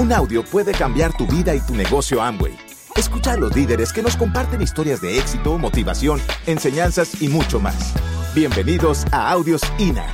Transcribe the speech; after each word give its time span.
Un 0.00 0.14
audio 0.14 0.42
puede 0.42 0.72
cambiar 0.72 1.14
tu 1.14 1.26
vida 1.26 1.54
y 1.54 1.60
tu 1.60 1.74
negocio 1.74 2.22
Amway. 2.22 2.56
Escucha 2.96 3.32
a 3.32 3.36
los 3.36 3.54
líderes 3.54 3.92
que 3.92 4.00
nos 4.00 4.16
comparten 4.16 4.62
historias 4.62 5.02
de 5.02 5.18
éxito, 5.18 5.58
motivación, 5.58 6.18
enseñanzas 6.46 7.20
y 7.20 7.28
mucho 7.28 7.60
más. 7.60 7.92
Bienvenidos 8.34 9.04
a 9.12 9.30
Audios 9.30 9.60
INA. 9.78 10.06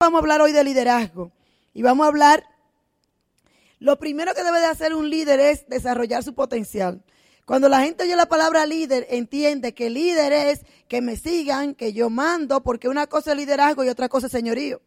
Vamos 0.00 0.18
a 0.18 0.20
hablar 0.20 0.42
hoy 0.42 0.52
de 0.52 0.64
liderazgo 0.64 1.32
y 1.72 1.80
vamos 1.80 2.04
a 2.04 2.08
hablar, 2.08 2.44
lo 3.78 3.98
primero 3.98 4.34
que 4.34 4.44
debe 4.44 4.60
de 4.60 4.66
hacer 4.66 4.94
un 4.94 5.08
líder 5.08 5.40
es 5.40 5.66
desarrollar 5.66 6.22
su 6.24 6.34
potencial. 6.34 7.02
Cuando 7.50 7.68
la 7.68 7.80
gente 7.80 8.04
oye 8.04 8.14
la 8.14 8.28
palabra 8.28 8.64
líder, 8.64 9.08
entiende 9.10 9.74
que 9.74 9.90
líder 9.90 10.32
es 10.32 10.60
que 10.86 11.00
me 11.02 11.16
sigan, 11.16 11.74
que 11.74 11.92
yo 11.92 12.08
mando, 12.08 12.62
porque 12.62 12.88
una 12.88 13.08
cosa 13.08 13.32
es 13.32 13.38
liderazgo 13.38 13.82
y 13.82 13.88
otra 13.88 14.08
cosa 14.08 14.26
es 14.26 14.32
señorío. 14.32 14.80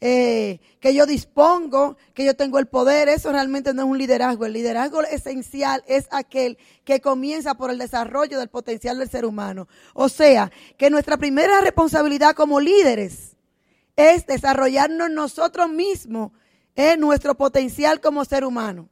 Eh, 0.00 0.60
que 0.80 0.94
yo 0.94 1.04
dispongo, 1.04 1.98
que 2.14 2.24
yo 2.24 2.34
tengo 2.36 2.58
el 2.58 2.68
poder, 2.68 3.10
eso 3.10 3.30
realmente 3.30 3.74
no 3.74 3.82
es 3.82 3.88
un 3.90 3.98
liderazgo. 3.98 4.46
El 4.46 4.54
liderazgo 4.54 5.02
esencial 5.02 5.84
es 5.86 6.08
aquel 6.10 6.56
que 6.86 7.02
comienza 7.02 7.52
por 7.52 7.70
el 7.70 7.76
desarrollo 7.76 8.38
del 8.38 8.48
potencial 8.48 8.98
del 8.98 9.10
ser 9.10 9.26
humano. 9.26 9.68
O 9.92 10.08
sea, 10.08 10.50
que 10.78 10.88
nuestra 10.88 11.18
primera 11.18 11.60
responsabilidad 11.60 12.34
como 12.34 12.60
líderes 12.60 13.36
es 13.94 14.24
desarrollarnos 14.24 15.10
nosotros 15.10 15.68
mismos 15.68 16.32
en 16.76 16.98
nuestro 16.98 17.34
potencial 17.34 18.00
como 18.00 18.24
ser 18.24 18.42
humano. 18.46 18.88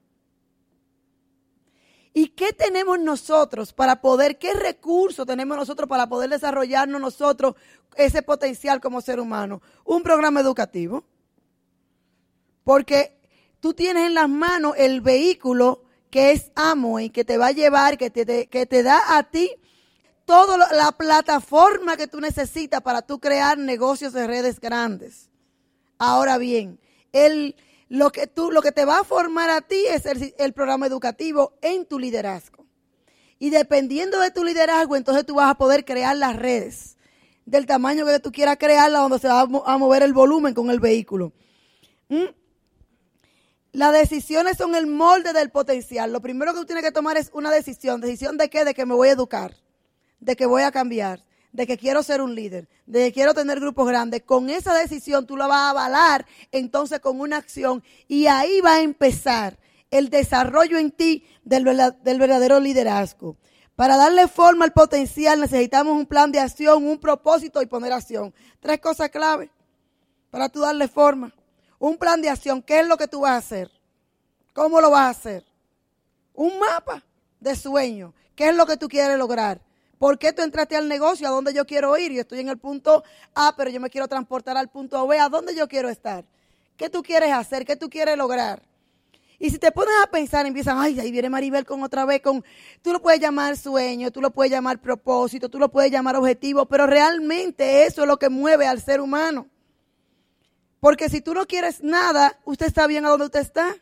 ¿Y 2.12 2.28
qué 2.28 2.52
tenemos 2.52 2.98
nosotros 2.98 3.72
para 3.72 4.00
poder, 4.00 4.38
qué 4.38 4.52
recursos 4.54 5.26
tenemos 5.26 5.56
nosotros 5.56 5.88
para 5.88 6.08
poder 6.08 6.30
desarrollarnos 6.30 7.00
nosotros 7.00 7.54
ese 7.96 8.22
potencial 8.22 8.80
como 8.80 9.00
ser 9.00 9.20
humano? 9.20 9.62
Un 9.84 10.02
programa 10.02 10.40
educativo. 10.40 11.04
Porque 12.64 13.16
tú 13.60 13.74
tienes 13.74 14.06
en 14.06 14.14
las 14.14 14.28
manos 14.28 14.74
el 14.76 15.00
vehículo 15.00 15.84
que 16.10 16.32
es 16.32 16.50
y 17.00 17.10
que 17.10 17.24
te 17.24 17.38
va 17.38 17.48
a 17.48 17.52
llevar, 17.52 17.96
que 17.96 18.10
te, 18.10 18.48
que 18.48 18.66
te 18.66 18.82
da 18.82 19.16
a 19.16 19.22
ti 19.30 19.50
toda 20.24 20.56
la 20.72 20.92
plataforma 20.92 21.96
que 21.96 22.08
tú 22.08 22.20
necesitas 22.20 22.80
para 22.82 23.02
tú 23.02 23.20
crear 23.20 23.58
negocios 23.58 24.12
de 24.12 24.26
redes 24.26 24.60
grandes. 24.60 25.28
Ahora 25.98 26.38
bien, 26.38 26.80
el 27.12 27.54
lo 27.90 28.12
que, 28.12 28.28
tú, 28.28 28.52
lo 28.52 28.62
que 28.62 28.70
te 28.70 28.84
va 28.84 29.00
a 29.00 29.04
formar 29.04 29.50
a 29.50 29.62
ti 29.62 29.84
es 29.88 30.06
el, 30.06 30.52
programa 30.52 30.86
educativo 30.86 31.58
en 31.60 31.84
tu 31.84 31.98
liderazgo. 31.98 32.64
Y 33.40 33.50
dependiendo 33.50 34.20
de 34.20 34.30
tu 34.30 34.44
liderazgo, 34.44 34.94
entonces 34.94 35.26
tú 35.26 35.34
vas 35.34 35.50
a 35.50 35.58
poder 35.58 35.84
crear 35.84 36.16
las 36.16 36.36
redes 36.36 36.96
del 37.46 37.66
tamaño 37.66 38.06
que 38.06 38.20
tú 38.20 38.30
quieras 38.30 38.58
crearla, 38.58 39.00
donde 39.00 39.18
se 39.18 39.26
va 39.26 39.40
a 39.40 39.78
mover 39.78 40.04
el 40.04 40.12
volumen 40.12 40.54
con 40.54 40.70
el 40.70 40.78
vehículo. 40.78 41.32
¿Mm? 42.08 42.26
Las 43.72 43.92
decisiones 43.92 44.56
son 44.56 44.76
el 44.76 44.86
molde 44.86 45.32
del 45.32 45.50
potencial. 45.50 46.12
Lo 46.12 46.20
primero 46.20 46.52
que 46.52 46.60
tú 46.60 46.66
tienes 46.66 46.84
que 46.84 46.92
tomar 46.92 47.16
es 47.16 47.30
una 47.32 47.50
decisión. 47.50 48.00
¿Decisión 48.00 48.36
de 48.36 48.48
qué? 48.50 48.64
De 48.64 48.72
que 48.72 48.86
me 48.86 48.94
voy 48.94 49.08
a 49.08 49.12
educar, 49.12 49.56
de 50.20 50.36
que 50.36 50.46
voy 50.46 50.62
a 50.62 50.70
cambiar, 50.70 51.24
de 51.52 51.66
que 51.66 51.76
quiero 51.76 52.02
ser 52.02 52.20
un 52.20 52.34
líder, 52.34 52.68
de 52.86 53.06
que 53.06 53.12
quiero 53.12 53.34
tener 53.34 53.60
grupos 53.60 53.88
grandes, 53.88 54.22
con 54.22 54.50
esa 54.50 54.74
decisión 54.74 55.26
tú 55.26 55.36
la 55.36 55.46
vas 55.46 55.58
a 55.58 55.70
avalar 55.70 56.26
entonces 56.52 57.00
con 57.00 57.20
una 57.20 57.38
acción 57.38 57.82
y 58.08 58.26
ahí 58.26 58.60
va 58.60 58.74
a 58.74 58.82
empezar 58.82 59.58
el 59.90 60.08
desarrollo 60.08 60.78
en 60.78 60.92
ti 60.92 61.26
del, 61.44 61.64
verdadero 61.64 62.60
liderazgo. 62.60 63.36
Para 63.74 63.96
darle 63.96 64.28
forma 64.28 64.64
al 64.64 64.72
potencial 64.72 65.40
necesitamos 65.40 65.96
un 65.96 66.06
plan 66.06 66.30
de 66.30 66.38
acción, 66.38 66.86
un 66.86 66.98
propósito 66.98 67.62
y 67.62 67.66
poner 67.66 67.92
acción. 67.92 68.32
Tres 68.60 68.80
cosas 68.80 69.10
clave 69.10 69.50
para 70.30 70.48
tú 70.48 70.60
darle 70.60 70.86
forma. 70.86 71.34
Un 71.78 71.96
plan 71.96 72.20
de 72.20 72.28
acción, 72.28 72.62
¿qué 72.62 72.80
es 72.80 72.86
lo 72.86 72.96
que 72.96 73.08
tú 73.08 73.20
vas 73.20 73.32
a 73.32 73.36
hacer? 73.38 73.70
¿Cómo 74.52 74.80
lo 74.80 74.90
vas 74.90 75.06
a 75.06 75.10
hacer? 75.18 75.44
Un 76.34 76.58
mapa 76.58 77.02
de 77.40 77.56
sueño, 77.56 78.14
¿qué 78.36 78.50
es 78.50 78.54
lo 78.54 78.66
que 78.66 78.76
tú 78.76 78.86
quieres 78.86 79.16
lograr? 79.18 79.60
¿Por 80.00 80.18
qué 80.18 80.32
tú 80.32 80.40
entraste 80.40 80.76
al 80.76 80.88
negocio? 80.88 81.28
¿A 81.28 81.30
dónde 81.30 81.52
yo 81.52 81.66
quiero 81.66 81.94
ir? 81.98 82.10
Yo 82.10 82.22
estoy 82.22 82.40
en 82.40 82.48
el 82.48 82.56
punto 82.56 83.04
A, 83.34 83.54
pero 83.54 83.68
yo 83.68 83.80
me 83.80 83.90
quiero 83.90 84.08
transportar 84.08 84.56
al 84.56 84.70
punto 84.70 85.06
B. 85.06 85.18
¿A 85.18 85.28
dónde 85.28 85.54
yo 85.54 85.68
quiero 85.68 85.90
estar? 85.90 86.24
¿Qué 86.78 86.88
tú 86.88 87.02
quieres 87.02 87.30
hacer? 87.32 87.66
¿Qué 87.66 87.76
tú 87.76 87.90
quieres 87.90 88.16
lograr? 88.16 88.62
Y 89.38 89.50
si 89.50 89.58
te 89.58 89.70
pones 89.70 89.92
a 90.02 90.06
pensar, 90.06 90.46
empiezan, 90.46 90.78
ay, 90.78 90.98
ahí 90.98 91.12
viene 91.12 91.28
Maribel 91.28 91.66
con 91.66 91.82
otra 91.82 92.06
vez, 92.06 92.22
con, 92.22 92.42
tú 92.80 92.94
lo 92.94 93.02
puedes 93.02 93.20
llamar 93.20 93.58
sueño, 93.58 94.10
tú 94.10 94.22
lo 94.22 94.30
puedes 94.30 94.50
llamar 94.50 94.80
propósito, 94.80 95.50
tú 95.50 95.58
lo 95.58 95.70
puedes 95.70 95.92
llamar 95.92 96.16
objetivo, 96.16 96.64
pero 96.64 96.86
realmente 96.86 97.84
eso 97.84 98.00
es 98.00 98.08
lo 98.08 98.18
que 98.18 98.30
mueve 98.30 98.66
al 98.66 98.80
ser 98.80 99.02
humano. 99.02 99.48
Porque 100.80 101.10
si 101.10 101.20
tú 101.20 101.34
no 101.34 101.46
quieres 101.46 101.82
nada, 101.82 102.38
usted 102.46 102.68
está 102.68 102.86
bien 102.86 103.04
a 103.04 103.10
donde 103.10 103.26
usted 103.26 103.40
está. 103.40 103.76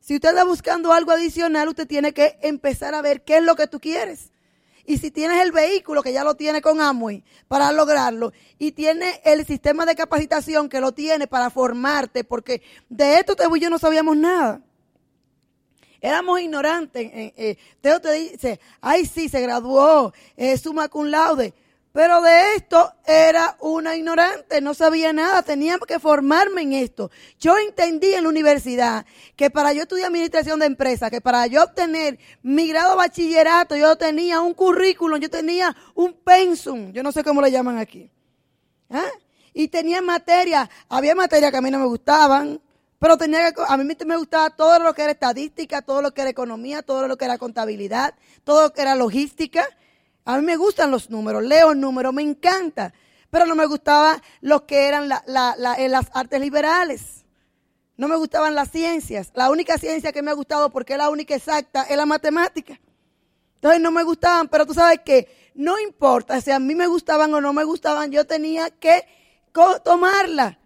Si 0.00 0.16
usted 0.16 0.28
está 0.28 0.44
buscando 0.44 0.92
algo 0.92 1.12
adicional, 1.12 1.66
usted 1.66 1.86
tiene 1.86 2.12
que 2.12 2.38
empezar 2.42 2.94
a 2.94 3.00
ver 3.00 3.24
qué 3.24 3.38
es 3.38 3.42
lo 3.42 3.56
que 3.56 3.66
tú 3.66 3.80
quieres. 3.80 4.32
Y 4.86 4.98
si 4.98 5.10
tienes 5.10 5.42
el 5.42 5.50
vehículo, 5.50 6.02
que 6.02 6.12
ya 6.12 6.22
lo 6.22 6.36
tiene 6.36 6.62
con 6.62 6.80
Amway, 6.80 7.24
para 7.48 7.72
lograrlo, 7.72 8.32
y 8.58 8.72
tiene 8.72 9.20
el 9.24 9.44
sistema 9.44 9.84
de 9.84 9.96
capacitación 9.96 10.68
que 10.68 10.80
lo 10.80 10.92
tiene 10.92 11.26
para 11.26 11.50
formarte, 11.50 12.22
porque 12.22 12.62
de 12.88 13.18
esto 13.18 13.34
Teo 13.34 13.54
y 13.56 13.60
yo 13.60 13.68
no 13.68 13.78
sabíamos 13.78 14.16
nada. 14.16 14.62
Éramos 16.00 16.40
ignorantes. 16.40 17.02
Eh, 17.12 17.34
eh, 17.36 17.56
Teo 17.80 18.00
te 18.00 18.12
dice, 18.12 18.60
ay 18.80 19.06
sí, 19.06 19.28
se 19.28 19.40
graduó, 19.40 20.12
es 20.36 20.60
suma 20.60 20.88
cum 20.88 21.06
laude. 21.06 21.52
Pero 21.96 22.20
de 22.20 22.56
esto 22.56 22.92
era 23.06 23.56
una 23.58 23.96
ignorante, 23.96 24.60
no 24.60 24.74
sabía 24.74 25.14
nada, 25.14 25.42
tenía 25.42 25.78
que 25.78 25.98
formarme 25.98 26.60
en 26.60 26.74
esto. 26.74 27.10
Yo 27.40 27.56
entendí 27.56 28.12
en 28.12 28.24
la 28.24 28.28
universidad 28.28 29.06
que 29.34 29.48
para 29.48 29.72
yo 29.72 29.80
estudiar 29.80 30.08
administración 30.08 30.60
de 30.60 30.66
empresas, 30.66 31.10
que 31.10 31.22
para 31.22 31.46
yo 31.46 31.64
obtener 31.64 32.18
mi 32.42 32.68
grado 32.68 32.90
de 32.90 32.96
bachillerato, 32.96 33.76
yo 33.76 33.96
tenía 33.96 34.42
un 34.42 34.52
currículum, 34.52 35.18
yo 35.18 35.30
tenía 35.30 35.74
un 35.94 36.12
pensum, 36.12 36.92
yo 36.92 37.02
no 37.02 37.12
sé 37.12 37.24
cómo 37.24 37.40
le 37.40 37.50
llaman 37.50 37.78
aquí. 37.78 38.10
¿Ah? 38.90 39.08
Y 39.54 39.68
tenía 39.68 40.02
materia, 40.02 40.68
había 40.90 41.14
materias 41.14 41.50
que 41.50 41.56
a 41.56 41.62
mí 41.62 41.70
no 41.70 41.78
me 41.78 41.86
gustaban, 41.86 42.60
pero 42.98 43.16
tenía 43.16 43.52
que, 43.52 43.62
a 43.66 43.74
mí 43.78 43.90
me 44.04 44.16
gustaba 44.18 44.50
todo 44.50 44.78
lo 44.80 44.92
que 44.92 45.00
era 45.00 45.12
estadística, 45.12 45.80
todo 45.80 46.02
lo 46.02 46.12
que 46.12 46.20
era 46.20 46.28
economía, 46.28 46.82
todo 46.82 47.08
lo 47.08 47.16
que 47.16 47.24
era 47.24 47.38
contabilidad, 47.38 48.14
todo 48.44 48.64
lo 48.64 48.72
que 48.74 48.82
era 48.82 48.94
logística. 48.94 49.66
A 50.26 50.36
mí 50.36 50.44
me 50.44 50.56
gustan 50.56 50.90
los 50.90 51.08
números, 51.08 51.42
leo 51.44 51.72
el 51.72 51.80
número, 51.80 52.12
me 52.12 52.20
encanta. 52.20 52.92
Pero 53.30 53.46
no 53.46 53.54
me 53.54 53.64
gustaban 53.66 54.20
los 54.40 54.62
que 54.62 54.88
eran 54.88 55.04
en 55.04 55.92
las 55.92 56.06
artes 56.12 56.40
liberales. 56.40 57.24
No 57.96 58.08
me 58.08 58.16
gustaban 58.16 58.54
las 58.54 58.70
ciencias. 58.70 59.30
La 59.34 59.50
única 59.50 59.78
ciencia 59.78 60.12
que 60.12 60.22
me 60.22 60.30
ha 60.30 60.34
gustado, 60.34 60.70
porque 60.70 60.92
es 60.94 60.98
la 60.98 61.08
única 61.10 61.34
exacta, 61.34 61.84
es 61.84 61.96
la 61.96 62.06
matemática. 62.06 62.78
Entonces 63.54 63.80
no 63.80 63.90
me 63.90 64.02
gustaban, 64.02 64.48
pero 64.48 64.66
tú 64.66 64.74
sabes 64.74 65.00
que 65.04 65.52
no 65.54 65.78
importa 65.78 66.40
si 66.40 66.50
a 66.50 66.58
mí 66.58 66.74
me 66.74 66.86
gustaban 66.86 67.32
o 67.32 67.40
no 67.40 67.52
me 67.52 67.64
gustaban, 67.64 68.10
yo 68.10 68.26
tenía 68.26 68.68
que 68.70 69.06
tomarla. 69.82 70.58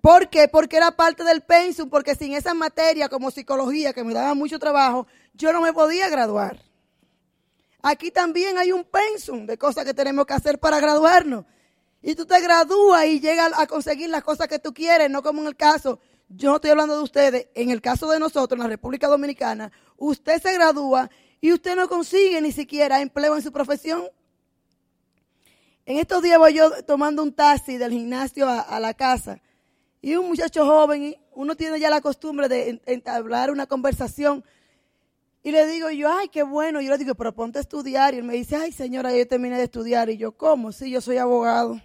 ¿Por 0.00 0.28
qué? 0.28 0.48
Porque 0.48 0.76
era 0.76 0.92
parte 0.92 1.24
del 1.24 1.40
pensum, 1.42 1.90
porque 1.90 2.14
sin 2.14 2.34
esa 2.34 2.54
materia 2.54 3.08
como 3.08 3.30
psicología, 3.30 3.92
que 3.92 4.04
me 4.04 4.14
daba 4.14 4.34
mucho 4.34 4.58
trabajo, 4.58 5.06
yo 5.34 5.52
no 5.52 5.60
me 5.60 5.72
podía 5.72 6.08
graduar. 6.08 6.67
Aquí 7.90 8.10
también 8.10 8.58
hay 8.58 8.70
un 8.70 8.84
pensum 8.84 9.46
de 9.46 9.56
cosas 9.56 9.86
que 9.86 9.94
tenemos 9.94 10.26
que 10.26 10.34
hacer 10.34 10.58
para 10.58 10.78
graduarnos. 10.78 11.46
Y 12.02 12.14
tú 12.14 12.26
te 12.26 12.38
gradúas 12.38 13.06
y 13.06 13.18
llegas 13.18 13.50
a 13.56 13.66
conseguir 13.66 14.10
las 14.10 14.22
cosas 14.22 14.46
que 14.46 14.58
tú 14.58 14.74
quieres, 14.74 15.08
no 15.08 15.22
como 15.22 15.40
en 15.40 15.46
el 15.46 15.56
caso, 15.56 15.98
yo 16.28 16.50
no 16.50 16.56
estoy 16.56 16.72
hablando 16.72 16.98
de 16.98 17.02
ustedes, 17.02 17.48
en 17.54 17.70
el 17.70 17.80
caso 17.80 18.10
de 18.10 18.20
nosotros, 18.20 18.58
en 18.58 18.64
la 18.64 18.68
República 18.68 19.08
Dominicana, 19.08 19.72
usted 19.96 20.38
se 20.42 20.52
gradúa 20.52 21.10
y 21.40 21.50
usted 21.50 21.76
no 21.76 21.88
consigue 21.88 22.42
ni 22.42 22.52
siquiera 22.52 23.00
empleo 23.00 23.34
en 23.36 23.42
su 23.42 23.52
profesión. 23.52 24.02
En 25.86 25.96
estos 25.96 26.22
días 26.22 26.38
voy 26.38 26.52
yo 26.52 26.70
tomando 26.84 27.22
un 27.22 27.32
taxi 27.32 27.78
del 27.78 27.92
gimnasio 27.92 28.50
a, 28.50 28.78
la 28.80 28.92
casa 28.92 29.40
y 30.02 30.14
un 30.14 30.28
muchacho 30.28 30.66
joven, 30.66 31.16
uno 31.32 31.56
tiene 31.56 31.80
ya 31.80 31.88
la 31.88 32.02
costumbre 32.02 32.48
de 32.48 32.82
entablar 32.84 33.50
una 33.50 33.64
conversación 33.66 34.44
y 35.42 35.52
le 35.52 35.66
digo 35.66 35.90
yo, 35.90 36.12
ay, 36.12 36.28
qué 36.28 36.42
bueno. 36.42 36.80
Yo 36.80 36.90
le 36.90 36.98
digo, 36.98 37.14
pero 37.14 37.34
ponte 37.34 37.58
a 37.58 37.62
estudiar. 37.62 38.14
Y 38.14 38.18
él 38.18 38.24
me 38.24 38.34
dice, 38.34 38.56
ay, 38.56 38.72
señora, 38.72 39.14
yo 39.14 39.26
terminé 39.26 39.56
de 39.56 39.64
estudiar. 39.64 40.10
Y 40.10 40.16
yo, 40.16 40.32
¿cómo? 40.32 40.72
Sí, 40.72 40.90
yo 40.90 41.00
soy 41.00 41.18
abogado. 41.18 41.80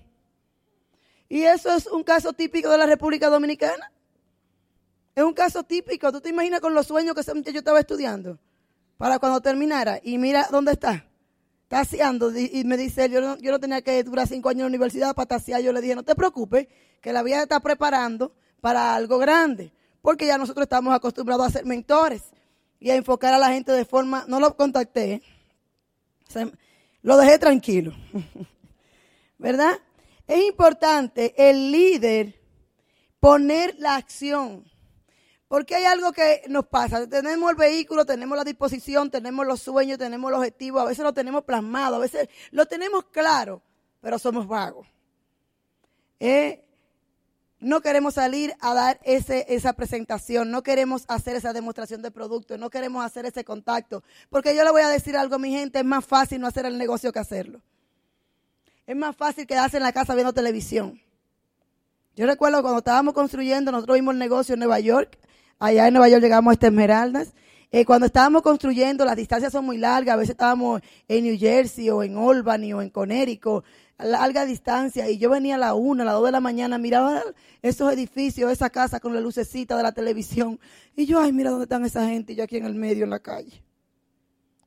Y 1.30 1.44
eso 1.44 1.74
es 1.74 1.88
un 1.88 2.04
caso 2.04 2.34
típico 2.34 2.70
de 2.70 2.78
la 2.78 2.86
República 2.86 3.30
Dominicana. 3.30 3.92
Es 5.16 5.24
un 5.24 5.34
caso 5.34 5.64
típico. 5.64 6.12
¿Tú 6.12 6.20
te 6.20 6.30
imaginas 6.30 6.62
con 6.62 6.74
los 6.74 6.88
sueños 6.88 7.16
que 7.16 7.54
yo 7.54 7.60
estaba 7.60 7.80
estudiando? 7.80 8.40
Para 8.98 9.20
cuando 9.20 9.40
terminara. 9.42 10.00
Y 10.04 10.18
mira 10.18 10.48
dónde 10.52 10.72
está. 10.72 11.06
Taseando. 11.68 12.36
Y 12.36 12.64
me 12.66 12.76
dice, 12.76 13.08
yo 13.10 13.22
no, 13.22 13.38
yo 13.38 13.52
no 13.52 13.60
tenía 13.60 13.82
que 13.84 14.04
durar 14.04 14.28
cinco 14.28 14.50
años 14.50 14.62
en 14.62 14.66
la 14.66 14.70
universidad 14.70 15.16
para 15.16 15.28
tasear. 15.28 15.62
Yo 15.62 15.72
le 15.72 15.82
dije, 15.82 15.96
no 15.96 16.04
te 16.04 16.16
preocupes, 16.16 16.68
que 17.02 17.14
la 17.14 17.22
vida 17.22 17.44
está 17.44 17.60
preparando 17.60 18.34
para 18.62 18.96
algo 18.96 19.20
grande. 19.20 19.72
Porque 20.02 20.26
ya 20.26 20.40
nosotros 20.40 20.64
estamos 20.64 20.94
acostumbrados 20.94 21.48
a 21.48 21.50
ser 21.52 21.66
mentores 21.66 22.24
y 22.84 22.92
a 22.92 22.96
enfocar 22.96 23.34
a 23.34 23.38
la 23.38 23.48
gente 23.48 23.72
de 23.72 23.86
forma, 23.86 24.26
no 24.28 24.42
lo 24.42 24.58
contacté, 24.58 25.22
lo 27.02 27.16
dejé 27.16 27.40
tranquilo, 27.40 27.94
¿verdad? 29.38 29.80
es 30.28 30.44
importante 30.44 31.34
el 31.38 31.72
líder 31.72 32.42
poner 33.22 33.76
la 33.80 33.96
acción. 33.96 34.70
Porque 35.48 35.76
hay 35.76 35.86
algo 35.86 36.12
que 36.12 36.42
nos 36.50 36.68
pasa. 36.68 37.08
Tenemos 37.08 37.52
el 37.52 37.56
vehículo, 37.56 38.06
tenemos 38.06 38.38
la 38.38 38.44
disposición, 38.44 39.10
tenemos 39.10 39.48
los 39.48 39.62
sueños, 39.62 39.98
tenemos 39.98 40.30
los 40.30 40.40
objetivos, 40.40 40.82
a 40.82 40.86
veces 40.86 41.06
lo 41.06 41.14
tenemos 41.14 41.46
plasmado, 41.46 41.96
a 41.96 42.00
veces 42.00 42.28
lo 42.52 42.66
tenemos 42.66 43.06
claro, 43.06 43.62
pero 44.02 44.20
somos 44.20 44.46
vagos. 44.46 44.88
Eh, 46.20 46.66
no 47.64 47.82
queremos 47.82 48.16
salir 48.16 48.54
a 48.60 48.74
dar 48.74 49.00
ese, 49.04 49.46
esa 49.48 49.74
presentación, 49.74 50.52
no 50.52 50.64
queremos 50.64 51.06
hacer 51.08 51.36
esa 51.36 51.54
demostración 51.54 52.02
de 52.02 52.12
producto, 52.12 52.58
no 52.58 52.70
queremos 52.70 53.06
hacer 53.06 53.26
ese 53.26 53.46
contacto. 53.46 54.04
Porque 54.30 54.56
yo 54.56 54.64
le 54.64 54.72
voy 54.72 54.82
a 54.82 54.90
decir 54.90 55.16
algo 55.16 55.36
a 55.36 55.40
mi 55.40 55.52
gente, 55.52 55.80
es 55.80 55.86
más 55.86 56.06
fácil 56.06 56.42
no 56.42 56.48
hacer 56.48 56.66
el 56.66 56.78
negocio 56.78 57.12
que 57.14 57.20
hacerlo. 57.20 57.62
Es 58.86 58.96
más 58.98 59.16
fácil 59.16 59.48
quedarse 59.48 59.78
en 59.78 59.84
la 59.84 59.94
casa 59.94 60.14
viendo 60.14 60.34
televisión. 60.34 61.02
Yo 62.18 62.28
recuerdo 62.28 62.62
cuando 62.62 62.80
estábamos 62.80 63.14
construyendo, 63.14 63.72
nosotros 63.72 63.96
vimos 63.96 64.14
el 64.14 64.20
negocio 64.20 64.54
en 64.54 64.60
Nueva 64.60 64.82
York, 64.82 65.18
allá 65.58 65.88
en 65.88 65.94
Nueva 65.94 66.10
York 66.10 66.22
llegamos 66.22 66.52
a 66.52 66.54
este 66.54 66.68
Esmeraldas. 66.68 67.34
Eh, 67.72 67.86
cuando 67.86 68.06
estábamos 68.06 68.44
construyendo, 68.44 69.06
las 69.06 69.16
distancias 69.16 69.52
son 69.52 69.66
muy 69.66 69.78
largas, 69.78 70.14
a 70.14 70.18
veces 70.18 70.32
estábamos 70.32 70.82
en 71.08 71.24
New 71.24 71.40
Jersey 71.40 71.90
o 71.90 72.04
en 72.04 72.18
Albany 72.18 72.74
o 72.74 72.82
en 72.82 72.90
Connecticut, 72.90 73.64
larga 74.04 74.46
distancia, 74.46 75.10
y 75.10 75.18
yo 75.18 75.30
venía 75.30 75.56
a 75.56 75.58
la 75.58 75.74
una, 75.74 76.04
a 76.04 76.06
las 76.06 76.16
dos 76.16 76.26
de 76.26 76.32
la 76.32 76.40
mañana, 76.40 76.78
miraba 76.78 77.24
esos 77.62 77.92
edificios, 77.92 78.52
esa 78.52 78.70
casa 78.70 79.00
con 79.00 79.14
la 79.14 79.22
lucecita 79.22 79.78
de 79.78 79.84
la 79.84 79.92
televisión, 79.92 80.60
y 80.96 81.06
yo, 81.06 81.20
ay, 81.20 81.32
mira 81.32 81.50
dónde 81.50 81.64
están 81.64 81.86
esa 81.86 82.08
gente, 82.08 82.34
y 82.34 82.36
yo 82.36 82.44
aquí 82.44 82.58
en 82.58 82.66
el 82.66 82.76
medio, 82.76 83.04
en 83.04 83.10
la 83.10 83.20
calle. 83.20 83.64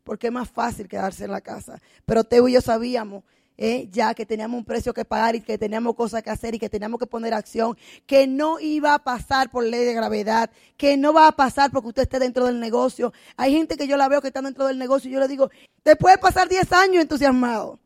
Porque 0.04 0.28
es 0.28 0.32
más 0.32 0.48
fácil 0.48 0.86
quedarse 0.86 1.24
en 1.24 1.32
la 1.32 1.40
casa. 1.40 1.80
Pero 2.04 2.22
Teo 2.22 2.46
y 2.46 2.52
yo 2.52 2.60
sabíamos 2.60 3.24
eh, 3.58 3.88
ya 3.90 4.12
que 4.14 4.26
teníamos 4.26 4.58
un 4.58 4.64
precio 4.64 4.92
que 4.92 5.04
pagar 5.04 5.34
y 5.34 5.40
que 5.40 5.56
teníamos 5.56 5.94
cosas 5.94 6.22
que 6.22 6.30
hacer 6.30 6.54
y 6.54 6.58
que 6.58 6.68
teníamos 6.68 7.00
que 7.00 7.06
poner 7.06 7.32
acción, 7.32 7.76
que 8.06 8.26
no 8.26 8.60
iba 8.60 8.92
a 8.94 8.98
pasar 8.98 9.50
por 9.50 9.64
ley 9.64 9.84
de 9.84 9.94
gravedad, 9.94 10.50
que 10.76 10.96
no 10.96 11.12
va 11.14 11.28
a 11.28 11.32
pasar 11.32 11.70
porque 11.70 11.88
usted 11.88 12.02
esté 12.02 12.18
dentro 12.18 12.44
del 12.44 12.60
negocio. 12.60 13.12
Hay 13.36 13.52
gente 13.52 13.76
que 13.76 13.88
yo 13.88 13.96
la 13.96 14.08
veo 14.08 14.20
que 14.20 14.28
está 14.28 14.42
dentro 14.42 14.66
del 14.66 14.78
negocio 14.78 15.08
y 15.08 15.14
yo 15.14 15.20
le 15.20 15.28
digo, 15.28 15.50
te 15.82 15.96
puede 15.96 16.18
pasar 16.18 16.48
10 16.48 16.70
años 16.72 17.02
entusiasmado, 17.02 17.78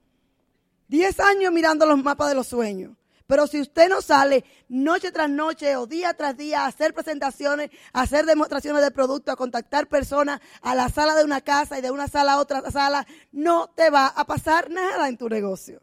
10 0.91 1.21
años 1.21 1.53
mirando 1.53 1.87
los 1.87 2.03
mapas 2.03 2.29
de 2.29 2.35
los 2.35 2.49
sueños. 2.49 2.97
Pero 3.29 3.47
si 3.47 3.61
usted 3.61 3.89
no 3.89 4.03
sale 4.03 4.45
noche 4.69 5.13
tras 5.13 5.31
noche 5.31 5.77
o 5.77 5.87
día 5.87 6.15
tras 6.15 6.37
día 6.37 6.63
a 6.63 6.67
hacer 6.67 6.93
presentaciones, 6.93 7.71
a 7.93 8.03
hacer 8.03 8.27
demostraciones 8.27 8.83
de 8.83 8.91
producto, 8.91 9.31
a 9.31 9.37
contactar 9.37 9.87
personas 9.87 10.41
a 10.63 10.75
la 10.75 10.89
sala 10.89 11.15
de 11.15 11.23
una 11.23 11.41
casa 11.41 11.79
y 11.79 11.81
de 11.81 11.93
una 11.93 12.09
sala 12.09 12.33
a 12.33 12.41
otra 12.41 12.69
sala, 12.73 13.07
no 13.31 13.69
te 13.69 13.89
va 13.89 14.09
a 14.09 14.27
pasar 14.27 14.69
nada 14.69 15.09
en 15.09 15.17
tu 15.17 15.29
negocio. 15.29 15.81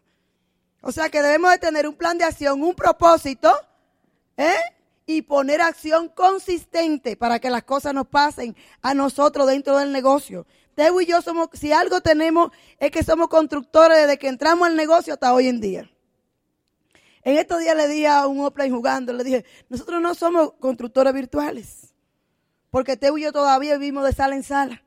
O 0.82 0.92
sea 0.92 1.08
que 1.08 1.22
debemos 1.22 1.52
de 1.52 1.60
tener 1.60 1.88
un 1.88 1.96
plan 1.96 2.18
de 2.18 2.26
acción, 2.26 2.62
un 2.62 2.76
propósito, 2.76 3.56
¿eh? 4.36 4.58
y 5.06 5.22
poner 5.22 5.62
acción 5.62 6.10
consistente 6.10 7.16
para 7.16 7.40
que 7.40 7.50
las 7.50 7.64
cosas 7.64 7.94
nos 7.94 8.08
pasen 8.08 8.58
a 8.82 8.94
nosotros 8.94 9.48
dentro 9.48 9.78
del 9.78 9.94
negocio. 9.94 10.46
Teo 10.78 11.02
y 11.02 11.08
yo 11.08 11.24
somos, 11.24 11.50
si 11.54 11.72
algo 11.72 12.02
tenemos, 12.02 12.52
es 12.78 12.92
que 12.92 13.04
somos 13.04 13.30
constructores 13.30 13.98
desde 13.98 14.20
que 14.20 14.28
entramos 14.28 14.68
al 14.68 14.76
negocio 14.76 15.12
hasta 15.12 15.34
hoy 15.34 15.48
en 15.48 15.60
día. 15.60 15.90
En 17.24 17.36
estos 17.36 17.62
días 17.62 17.76
le 17.76 17.88
dije 17.88 18.06
a 18.06 18.28
un 18.28 18.42
offline 18.42 18.72
jugando, 18.72 19.12
le 19.12 19.24
dije, 19.24 19.44
nosotros 19.70 20.00
no 20.04 20.14
somos 20.14 20.54
constructores 20.60 21.16
virtuales, 21.16 21.96
porque 22.70 22.96
Teo 22.96 23.18
y 23.18 23.24
yo 23.24 23.32
todavía 23.32 23.80
vivimos 23.80 24.06
de 24.06 24.14
sala 24.14 24.36
en 24.36 24.44
sala, 24.44 24.84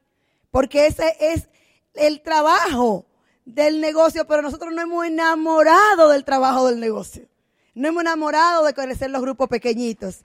porque 0.52 0.86
ese 0.86 1.16
es 1.18 1.48
el 1.94 2.22
trabajo 2.22 3.06
del 3.44 3.80
negocio, 3.80 4.28
pero 4.28 4.42
nosotros 4.42 4.72
no 4.72 4.82
hemos 4.82 5.04
enamorado 5.04 6.08
del 6.10 6.24
trabajo 6.24 6.68
del 6.68 6.78
negocio. 6.78 7.26
No 7.74 7.88
hemos 7.88 8.02
enamorado 8.02 8.64
de 8.64 8.74
conocer 8.74 9.10
los 9.10 9.22
grupos 9.22 9.48
pequeñitos. 9.48 10.20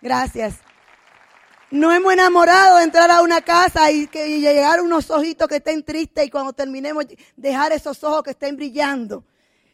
Gracias. 0.00 0.60
No 1.70 1.92
hemos 1.92 2.12
enamorado 2.12 2.78
de 2.78 2.84
entrar 2.84 3.10
a 3.10 3.22
una 3.22 3.42
casa 3.42 3.90
y, 3.90 4.06
que, 4.06 4.40
llegar 4.40 4.80
unos 4.80 5.10
ojitos 5.10 5.48
que 5.48 5.56
estén 5.56 5.82
tristes 5.84 6.26
y 6.26 6.30
cuando 6.30 6.52
terminemos 6.52 7.04
dejar 7.36 7.72
esos 7.72 8.02
ojos 8.04 8.22
que 8.22 8.30
estén 8.30 8.56
brillando. 8.56 9.24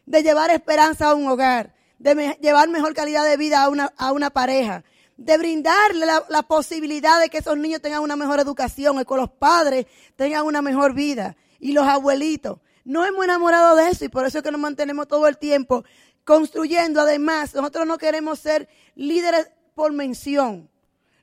De 0.05 0.21
llevar 0.21 0.51
esperanza 0.51 1.09
a 1.09 1.15
un 1.15 1.27
hogar 1.27 1.75
de 1.99 2.37
llevar 2.41 2.69
mejor 2.69 2.93
calidad 2.93 3.25
de 3.25 3.37
vida 3.37 3.63
a 3.63 3.69
una, 3.69 3.93
a 3.97 4.11
una 4.11 4.29
pareja, 4.29 4.83
de 5.17 5.37
brindarle 5.37 6.05
la, 6.05 6.43
posibilidad 6.43 7.19
de 7.19 7.29
que 7.29 7.37
esos 7.37 7.57
niños 7.57 7.81
tengan 7.81 8.01
una 8.01 8.15
mejor 8.15 8.39
educación, 8.39 8.99
y 8.99 9.05
que 9.05 9.15
los 9.15 9.29
padres 9.29 9.85
tengan 10.15 10.45
una 10.45 10.61
mejor 10.61 10.93
vida 10.93 11.37
y 11.59 11.71
los 11.71 11.87
abuelitos. 11.87 12.59
No 12.83 13.05
hemos 13.05 13.23
enamorado 13.23 13.75
de 13.75 13.89
eso 13.89 14.05
y 14.05 14.09
por 14.09 14.25
eso 14.25 14.39
es 14.39 14.43
que 14.43 14.51
nos 14.51 14.61
mantenemos 14.61 15.07
todo 15.07 15.27
el 15.27 15.37
tiempo 15.37 15.83
construyendo. 16.23 17.01
Además, 17.01 17.55
nosotros 17.55 17.87
no 17.87 17.97
queremos 17.97 18.39
ser 18.39 18.67
líderes 18.93 19.49
por 19.73 19.91
mención. 19.93 20.69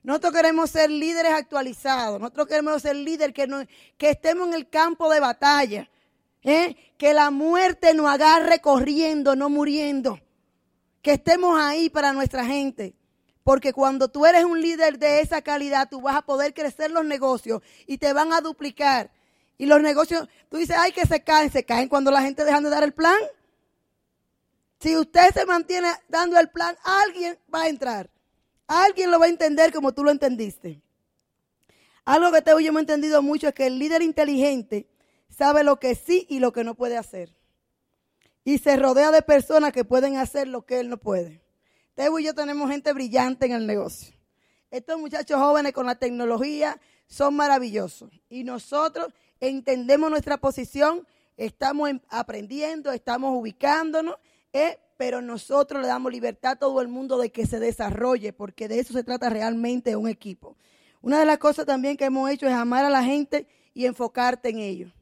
Nosotros 0.03 0.33
queremos 0.33 0.69
ser 0.69 0.89
líderes 0.89 1.31
actualizados. 1.31 2.19
Nosotros 2.19 2.47
queremos 2.47 2.81
ser 2.81 2.95
líderes 2.95 3.33
que, 3.97 4.09
estemos 4.09 4.47
en 4.49 4.53
el 4.53 4.69
campo 4.69 5.09
de 5.09 5.19
batalla. 5.19 5.89
¿eh? 6.43 6.75
Que 6.97 7.13
la 7.13 7.31
muerte 7.31 7.93
nos 7.93 8.07
agarre 8.07 8.59
corriendo, 8.59 9.35
no 9.35 9.49
muriendo 9.49 10.19
que 11.03 11.11
estemos 11.11 11.59
ahí 11.59 11.89
para 11.89 12.13
nuestra 12.13 12.45
gente. 12.45 12.95
Porque 13.43 13.73
cuando 13.73 14.07
tú 14.07 14.25
eres 14.25 14.45
un 14.45 14.59
líder 14.59 14.97
de 14.97 15.19
esa 15.19 15.41
calidad, 15.41 15.89
tú 15.89 16.01
vas 16.01 16.15
a 16.15 16.21
poder 16.21 16.53
crecer 16.53 16.89
los 16.89 17.05
negocios 17.05 17.61
y 17.85 17.97
te 17.97 18.13
van 18.13 18.31
a 18.31 18.39
duplicar. 18.39 19.11
Y 19.57 19.65
los 19.65 19.81
negocios, 19.81 20.27
tú 20.49 20.57
dices, 20.57 20.77
ay, 20.79 20.93
que 20.93 21.05
se 21.05 21.21
caen, 21.21 21.51
se 21.51 21.65
caen 21.65 21.89
cuando 21.89 22.09
la 22.09 22.21
gente 22.21 22.45
deja 22.45 22.61
de 22.61 22.69
dar 22.69 22.83
el 22.83 22.93
plan. 22.93 23.19
Si 24.79 24.95
usted 24.95 25.31
se 25.33 25.45
mantiene 25.45 25.89
dando 26.07 26.39
el 26.39 26.49
plan, 26.49 26.75
alguien 26.83 27.37
va 27.53 27.63
a 27.63 27.67
entrar. 27.67 28.09
Alguien 28.67 29.11
lo 29.11 29.19
va 29.19 29.25
a 29.25 29.29
entender 29.29 29.73
como 29.73 29.93
tú 29.93 30.03
lo 30.03 30.11
entendiste. 30.11 30.81
Algo 32.05 32.31
que 32.31 32.41
te 32.41 32.51
yo 32.51 32.59
hemos 32.59 32.81
entendido 32.81 33.21
mucho 33.21 33.47
es 33.47 33.53
que 33.53 33.67
el 33.67 33.79
líder 33.79 34.01
inteligente 34.01 34.87
sabe 35.29 35.63
lo 35.63 35.79
que 35.79 35.95
sí 35.95 36.25
y 36.29 36.39
lo 36.39 36.51
que 36.51 36.63
no 36.63 36.75
puede 36.75 36.97
hacer 36.97 37.35
y 38.43 38.57
se 38.57 38.75
rodea 38.75 39.11
de 39.11 39.21
personas 39.21 39.71
que 39.71 39.85
pueden 39.85 40.17
hacer 40.17 40.47
lo 40.47 40.65
que 40.65 40.79
él 40.79 40.89
no 40.89 40.97
puede. 40.97 41.41
Teo 41.95 42.19
y 42.19 42.25
yo 42.25 42.33
tenemos 42.33 42.69
gente 42.69 42.91
brillante 42.93 43.45
en 43.45 43.53
el 43.53 43.67
negocio. 43.67 44.13
Estos 44.71 44.99
muchachos 44.99 45.39
jóvenes 45.39 45.73
con 45.73 45.85
la 45.85 45.95
tecnología 45.95 46.79
son 47.07 47.35
maravillosos 47.35 48.11
y 48.29 48.43
nosotros 48.43 49.13
entendemos 49.39 50.09
nuestra 50.09 50.37
posición, 50.37 51.07
estamos 51.37 51.91
aprendiendo, 52.09 52.91
estamos 52.91 53.37
ubicándonos, 53.37 54.15
pero 54.97 55.21
nosotros 55.21 55.81
le 55.81 55.87
damos 55.87 56.11
libertad 56.11 56.53
a 56.53 56.55
todo 56.55 56.81
el 56.81 56.87
mundo 56.87 57.17
de 57.17 57.31
que 57.31 57.45
se 57.45 57.59
desarrolle, 57.59 58.33
porque 58.33 58.67
de 58.67 58.79
eso 58.79 58.93
se 58.93 59.03
trata 59.03 59.29
realmente 59.29 59.95
un 59.95 60.07
equipo. 60.07 60.57
Una 61.01 61.19
de 61.19 61.25
las 61.25 61.37
cosas 61.37 61.65
también 61.65 61.97
que 61.97 62.05
hemos 62.05 62.29
hecho 62.29 62.47
es 62.47 62.53
amar 62.53 62.85
a 62.85 62.89
la 62.89 63.03
gente 63.03 63.47
y 63.73 63.85
enfocarte 63.85 64.49
en 64.49 64.59
ellos. 64.59 64.93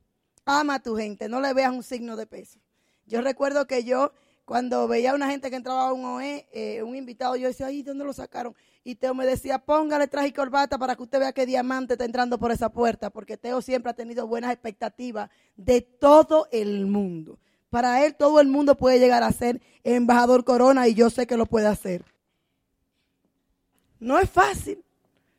Ama 0.45 0.75
a 0.75 0.83
tu 0.83 0.95
gente, 0.95 1.29
no 1.29 1.39
le 1.39 1.53
veas 1.53 1.71
un 1.71 1.83
signo 1.83 2.15
de 2.15 2.25
peso. 2.25 2.60
Yo 3.05 3.21
recuerdo 3.21 3.67
que 3.67 3.83
yo, 3.83 4.12
cuando 4.45 4.88
veía 4.88 5.12
a 5.12 5.15
una 5.15 5.29
gente 5.29 5.50
que 5.50 5.57
entraba 5.57 5.89
a 5.89 5.93
un 5.93 6.05
OE, 6.05 6.48
eh, 6.51 6.81
un 6.81 6.95
invitado, 6.95 7.36
yo 7.36 7.48
decía, 7.48 7.67
ay, 7.67 7.83
¿dónde 7.83 8.03
lo 8.03 8.13
sacaron? 8.13 8.55
Y 8.83 8.95
Teo 8.95 9.13
me 9.13 9.25
decía, 9.25 9.60
póngale 9.60 10.07
traje 10.07 10.29
y 10.29 10.31
corbata 10.31 10.79
para 10.79 10.95
que 10.95 11.03
usted 11.03 11.19
vea 11.19 11.33
que 11.33 11.45
diamante 11.45 11.93
está 11.93 12.05
entrando 12.05 12.39
por 12.39 12.51
esa 12.51 12.69
puerta, 12.69 13.12
porque 13.12 13.38
Teo 13.38 13.62
siempre 13.62 13.91
ha 13.91 13.93
tenido 13.93 14.25
buenas 14.25 14.51
expectativas 14.51 15.29
de 15.55 15.81
todo 15.81 16.48
el 16.51 16.88
mundo. 16.88 17.38
Para 17.69 18.05
él 18.05 18.15
todo 18.15 18.39
el 18.41 18.48
mundo 18.48 18.75
puede 18.75 19.00
llegar 19.00 19.24
a 19.24 19.31
ser 19.31 19.62
embajador 19.83 20.43
corona 20.43 20.88
y 20.88 20.93
yo 20.93 21.09
sé 21.09 21.27
que 21.27 21.38
lo 21.38 21.45
puede 21.45 21.67
hacer. 21.67 22.05
No 24.00 24.19
es 24.19 24.29
fácil. 24.29 24.83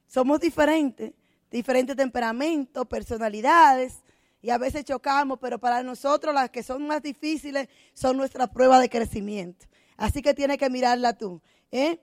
Somos 0.06 0.40
diferentes, 0.40 1.12
diferentes 1.50 1.96
temperamentos, 1.96 2.87
personalidades, 2.87 4.02
y 4.42 4.50
a 4.50 4.58
veces 4.58 4.84
chocamos, 4.84 5.38
pero 5.40 5.58
para 5.58 5.82
nosotros 5.84 6.34
las 6.34 6.50
que 6.50 6.64
son 6.64 6.87
más 6.87 7.00
difíciles 7.00 7.68
son 7.94 8.16
nuestras 8.16 8.49
pruebas 8.50 8.80
de 8.80 8.90
crecimiento. 8.90 9.66
Así 9.96 10.20
que 10.20 10.34
tienes 10.34 10.58
que 10.58 10.68
mirarla 10.68 11.16
tú. 11.16 11.40
¿eh? 11.70 12.00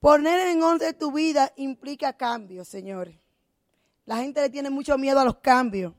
Poner 0.00 0.48
en 0.48 0.62
orden 0.62 0.98
tu 0.98 1.12
vida 1.12 1.52
implica 1.56 2.12
cambios, 2.12 2.66
señores. 2.66 3.16
La 4.04 4.18
gente 4.18 4.40
le 4.40 4.50
tiene 4.50 4.68
mucho 4.68 4.98
miedo 4.98 5.20
a 5.20 5.24
los 5.24 5.36
cambios. 5.38 5.92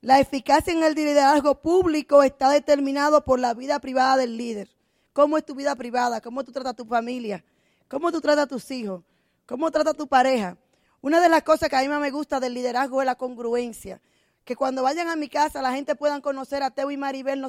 La 0.00 0.18
eficacia 0.18 0.72
en 0.72 0.82
el 0.82 0.94
liderazgo 0.94 1.60
público 1.60 2.22
está 2.22 2.48
determinado 2.50 3.22
por 3.22 3.38
la 3.38 3.52
vida 3.54 3.78
privada 3.80 4.16
del 4.16 4.36
líder. 4.36 4.68
¿Cómo 5.12 5.36
es 5.36 5.44
tu 5.44 5.54
vida 5.54 5.74
privada? 5.76 6.20
¿Cómo 6.20 6.42
tú 6.44 6.52
tratas 6.52 6.72
a 6.72 6.76
tu 6.76 6.86
familia? 6.86 7.44
¿Cómo 7.88 8.10
tú 8.10 8.20
tratas 8.20 8.44
a 8.44 8.48
tus 8.48 8.70
hijos? 8.70 9.02
¿Cómo 9.46 9.70
tratas 9.70 9.94
a 9.94 9.96
tu 9.96 10.06
pareja? 10.06 10.56
Una 11.02 11.20
de 11.20 11.28
las 11.28 11.42
cosas 11.42 11.68
que 11.68 11.76
a 11.76 11.82
mí 11.82 11.88
más 11.88 12.00
me 12.00 12.10
gusta 12.10 12.40
del 12.40 12.54
liderazgo 12.54 13.02
es 13.02 13.06
la 13.06 13.16
congruencia 13.16 14.00
que 14.44 14.56
cuando 14.56 14.82
vayan 14.82 15.08
a 15.08 15.16
mi 15.16 15.28
casa 15.28 15.62
la 15.62 15.72
gente 15.72 15.94
puedan 15.94 16.20
conocer 16.20 16.62
a 16.62 16.70
Teo 16.70 16.90
y 16.90 16.96
Maribel, 16.96 17.40
no, 17.40 17.48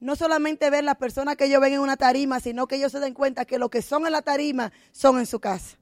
no 0.00 0.16
solamente 0.16 0.70
ver 0.70 0.84
las 0.84 0.96
personas 0.96 1.36
que 1.36 1.46
ellos 1.46 1.60
ven 1.60 1.74
en 1.74 1.80
una 1.80 1.96
tarima, 1.96 2.40
sino 2.40 2.66
que 2.66 2.76
ellos 2.76 2.92
se 2.92 3.00
den 3.00 3.14
cuenta 3.14 3.44
que 3.44 3.58
lo 3.58 3.68
que 3.68 3.82
son 3.82 4.06
en 4.06 4.12
la 4.12 4.22
tarima 4.22 4.72
son 4.92 5.18
en 5.18 5.26
su 5.26 5.40
casa. 5.40 5.76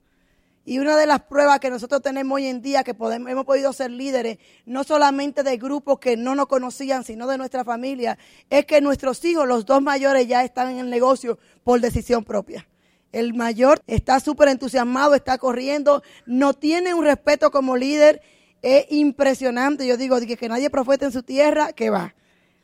Y 0.66 0.78
una 0.78 0.96
de 0.96 1.06
las 1.06 1.22
pruebas 1.22 1.60
que 1.60 1.68
nosotros 1.68 2.00
tenemos 2.00 2.36
hoy 2.36 2.46
en 2.46 2.62
día, 2.62 2.84
que 2.84 2.94
podemos, 2.94 3.30
hemos 3.30 3.44
podido 3.44 3.72
ser 3.74 3.90
líderes, 3.90 4.38
no 4.64 4.82
solamente 4.82 5.42
de 5.42 5.58
grupos 5.58 5.98
que 5.98 6.16
no 6.16 6.34
nos 6.34 6.46
conocían, 6.46 7.04
sino 7.04 7.26
de 7.26 7.36
nuestra 7.36 7.64
familia, 7.64 8.18
es 8.48 8.64
que 8.64 8.80
nuestros 8.80 9.22
hijos, 9.26 9.46
los 9.46 9.66
dos 9.66 9.82
mayores, 9.82 10.26
ya 10.26 10.42
están 10.42 10.70
en 10.70 10.78
el 10.78 10.90
negocio 10.90 11.38
por 11.64 11.80
decisión 11.80 12.24
propia. 12.24 12.66
El 13.12 13.34
mayor 13.34 13.80
está 13.86 14.18
súper 14.18 14.48
entusiasmado, 14.48 15.14
está 15.14 15.38
corriendo, 15.38 16.02
no 16.26 16.54
tiene 16.54 16.94
un 16.94 17.04
respeto 17.04 17.50
como 17.50 17.76
líder. 17.76 18.20
Es 18.60 18.86
impresionante. 18.90 19.86
Yo 19.86 19.96
digo 19.96 20.18
que, 20.18 20.36
que 20.36 20.48
nadie 20.48 20.68
profeta 20.68 21.06
en 21.06 21.12
su 21.12 21.22
tierra, 21.22 21.72
que 21.74 21.90
va. 21.90 22.16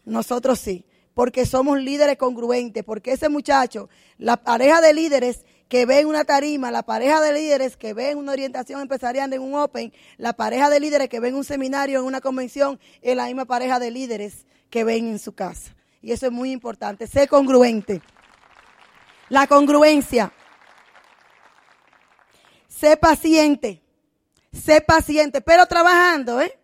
Nosotros 0.04 0.58
sí, 0.58 0.86
porque 1.14 1.46
somos 1.46 1.78
líderes 1.78 2.16
congruentes, 2.16 2.82
porque 2.82 3.12
ese 3.12 3.28
muchacho, 3.28 3.88
la 4.18 4.38
pareja 4.38 4.80
de 4.80 4.92
líderes 4.92 5.44
que 5.70 5.86
ven 5.86 6.08
una 6.08 6.24
tarima, 6.24 6.72
la 6.72 6.82
pareja 6.82 7.20
de 7.20 7.32
líderes 7.32 7.76
que 7.76 7.94
ven 7.94 8.18
una 8.18 8.32
orientación 8.32 8.80
empresarial 8.80 9.32
en 9.32 9.40
un 9.40 9.54
Open, 9.54 9.92
la 10.18 10.32
pareja 10.32 10.68
de 10.68 10.80
líderes 10.80 11.08
que 11.08 11.20
ven 11.20 11.36
un 11.36 11.44
seminario 11.44 12.00
en 12.00 12.06
una 12.06 12.20
convención, 12.20 12.80
es 13.00 13.14
la 13.14 13.26
misma 13.26 13.44
pareja 13.44 13.78
de 13.78 13.92
líderes 13.92 14.46
que 14.68 14.82
ven 14.82 15.06
en 15.06 15.20
su 15.20 15.32
casa. 15.32 15.76
Y 16.02 16.10
eso 16.10 16.26
es 16.26 16.32
muy 16.32 16.50
importante, 16.50 17.06
sé 17.06 17.28
congruente. 17.28 18.02
La 19.28 19.46
congruencia. 19.46 20.32
Sé 22.66 22.96
paciente. 22.96 23.80
Sé 24.52 24.80
paciente, 24.80 25.40
pero 25.40 25.66
trabajando, 25.66 26.40
¿eh? 26.40 26.58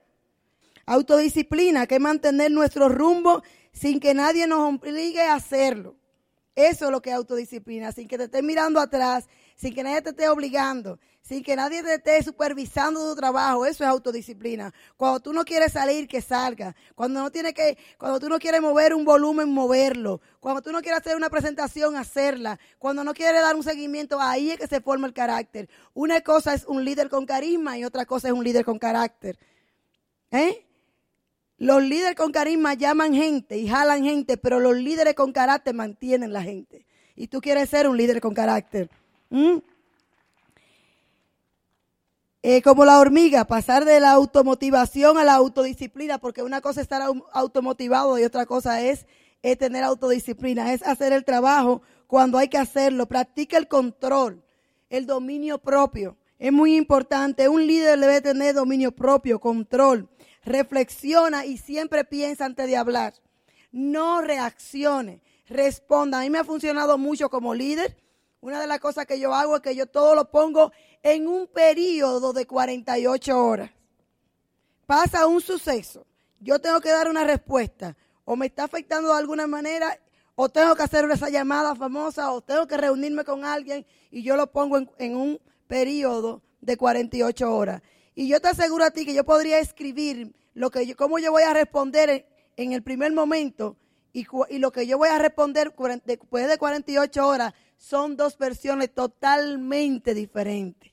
Autodisciplina, 0.84 1.86
que 1.86 1.94
es 1.94 2.00
mantener 2.00 2.50
nuestro 2.50 2.88
rumbo 2.88 3.44
sin 3.72 4.00
que 4.00 4.14
nadie 4.14 4.48
nos 4.48 4.74
obligue 4.74 5.22
a 5.22 5.34
hacerlo. 5.34 5.94
Eso 6.56 6.86
es 6.86 6.90
lo 6.90 7.02
que 7.02 7.10
es 7.10 7.16
autodisciplina, 7.16 7.92
sin 7.92 8.08
que 8.08 8.16
te 8.16 8.24
estés 8.24 8.42
mirando 8.42 8.80
atrás, 8.80 9.28
sin 9.56 9.74
que 9.74 9.82
nadie 9.82 10.00
te 10.00 10.08
esté 10.10 10.26
obligando, 10.30 10.98
sin 11.20 11.44
que 11.44 11.54
nadie 11.54 11.82
te 11.82 11.94
esté 11.96 12.22
supervisando 12.22 13.10
tu 13.10 13.14
trabajo. 13.14 13.66
Eso 13.66 13.84
es 13.84 13.90
autodisciplina. 13.90 14.72
Cuando 14.96 15.20
tú 15.20 15.34
no 15.34 15.44
quieres 15.44 15.72
salir, 15.72 16.08
que 16.08 16.22
salga. 16.22 16.74
Cuando 16.94 17.20
no 17.20 17.30
tiene 17.30 17.52
que, 17.52 17.76
cuando 17.98 18.18
tú 18.18 18.30
no 18.30 18.38
quieres 18.38 18.62
mover 18.62 18.94
un 18.94 19.04
volumen, 19.04 19.50
moverlo. 19.50 20.22
Cuando 20.40 20.62
tú 20.62 20.72
no 20.72 20.80
quieres 20.80 21.00
hacer 21.00 21.14
una 21.14 21.28
presentación, 21.28 21.94
hacerla. 21.94 22.58
Cuando 22.78 23.04
no 23.04 23.12
quieres 23.12 23.42
dar 23.42 23.54
un 23.54 23.62
seguimiento, 23.62 24.18
ahí 24.18 24.50
es 24.50 24.58
que 24.58 24.66
se 24.66 24.80
forma 24.80 25.06
el 25.06 25.12
carácter. 25.12 25.68
Una 25.92 26.22
cosa 26.22 26.54
es 26.54 26.64
un 26.64 26.86
líder 26.86 27.10
con 27.10 27.26
carisma 27.26 27.76
y 27.76 27.84
otra 27.84 28.06
cosa 28.06 28.28
es 28.28 28.34
un 28.34 28.42
líder 28.42 28.64
con 28.64 28.78
carácter. 28.78 29.38
¿Eh? 30.30 30.65
Los 31.58 31.82
líderes 31.82 32.16
con 32.16 32.32
carisma 32.32 32.74
llaman 32.74 33.14
gente 33.14 33.56
y 33.56 33.66
jalan 33.66 34.04
gente, 34.04 34.36
pero 34.36 34.60
los 34.60 34.76
líderes 34.76 35.14
con 35.14 35.32
carácter 35.32 35.74
mantienen 35.74 36.32
la 36.32 36.42
gente. 36.42 36.86
Y 37.14 37.28
tú 37.28 37.40
quieres 37.40 37.70
ser 37.70 37.88
un 37.88 37.96
líder 37.96 38.20
con 38.20 38.34
carácter. 38.34 38.90
Eh, 42.42 42.60
como 42.60 42.84
la 42.84 42.98
hormiga, 42.98 43.46
pasar 43.46 43.86
de 43.86 44.00
la 44.00 44.12
automotivación 44.12 45.16
a 45.16 45.24
la 45.24 45.34
autodisciplina, 45.34 46.18
porque 46.18 46.42
una 46.42 46.60
cosa 46.60 46.80
es 46.80 46.84
estar 46.84 47.02
automotivado 47.32 48.18
y 48.18 48.24
otra 48.24 48.44
cosa 48.44 48.82
es 48.82 49.06
tener 49.58 49.82
autodisciplina, 49.84 50.74
es 50.74 50.82
hacer 50.82 51.12
el 51.14 51.24
trabajo 51.24 51.80
cuando 52.06 52.36
hay 52.36 52.48
que 52.48 52.58
hacerlo. 52.58 53.06
Practica 53.06 53.56
el 53.56 53.66
control, 53.66 54.42
el 54.90 55.06
dominio 55.06 55.56
propio. 55.56 56.18
Es 56.38 56.52
muy 56.52 56.76
importante. 56.76 57.48
Un 57.48 57.66
líder 57.66 57.98
debe 57.98 58.20
tener 58.20 58.54
dominio 58.54 58.92
propio, 58.92 59.40
control 59.40 60.10
reflexiona 60.46 61.44
y 61.44 61.58
siempre 61.58 62.04
piensa 62.04 62.46
antes 62.46 62.66
de 62.66 62.76
hablar. 62.76 63.12
No 63.72 64.22
reaccione, 64.22 65.20
responda. 65.48 66.20
A 66.20 66.22
mí 66.22 66.30
me 66.30 66.38
ha 66.38 66.44
funcionado 66.44 66.96
mucho 66.96 67.28
como 67.28 67.54
líder. 67.54 67.96
Una 68.40 68.60
de 68.60 68.66
las 68.66 68.78
cosas 68.78 69.06
que 69.06 69.20
yo 69.20 69.34
hago 69.34 69.56
es 69.56 69.62
que 69.62 69.76
yo 69.76 69.86
todo 69.86 70.14
lo 70.14 70.30
pongo 70.30 70.72
en 71.02 71.26
un 71.26 71.48
periodo 71.48 72.32
de 72.32 72.46
48 72.46 73.44
horas. 73.44 73.70
Pasa 74.86 75.26
un 75.26 75.40
suceso. 75.40 76.06
Yo 76.40 76.60
tengo 76.60 76.80
que 76.80 76.90
dar 76.90 77.08
una 77.08 77.24
respuesta. 77.24 77.96
O 78.24 78.36
me 78.36 78.46
está 78.46 78.64
afectando 78.64 79.12
de 79.12 79.18
alguna 79.18 79.46
manera, 79.46 79.98
o 80.34 80.48
tengo 80.48 80.74
que 80.74 80.82
hacer 80.82 81.08
esa 81.10 81.28
llamada 81.28 81.74
famosa, 81.74 82.32
o 82.32 82.40
tengo 82.40 82.66
que 82.66 82.76
reunirme 82.76 83.24
con 83.24 83.44
alguien 83.44 83.86
y 84.10 84.22
yo 84.22 84.36
lo 84.36 84.50
pongo 84.50 84.78
en, 84.98 85.16
un 85.16 85.40
periodo 85.66 86.42
de 86.60 86.76
48 86.76 87.54
horas. 87.54 87.82
Y 88.18 88.28
yo 88.28 88.40
te 88.40 88.48
aseguro 88.48 88.82
a 88.82 88.90
ti 88.90 89.04
que 89.04 89.12
yo 89.12 89.24
podría 89.24 89.58
escribir 89.60 90.34
lo 90.54 90.70
que 90.70 90.86
yo, 90.86 90.96
cómo 90.96 91.18
yo 91.18 91.30
voy 91.30 91.42
a 91.42 91.52
responder 91.52 92.26
en, 92.56 92.72
el 92.72 92.82
primer 92.82 93.12
momento 93.12 93.76
y, 94.14 94.26
y, 94.48 94.58
lo 94.58 94.72
que 94.72 94.86
yo 94.86 94.96
voy 94.96 95.10
a 95.10 95.18
responder 95.18 95.74
después 96.06 96.48
de 96.48 96.56
48 96.56 97.28
horas 97.28 97.52
son 97.76 98.16
dos 98.16 98.38
versiones 98.38 98.94
totalmente 98.94 100.14
diferentes. 100.14 100.92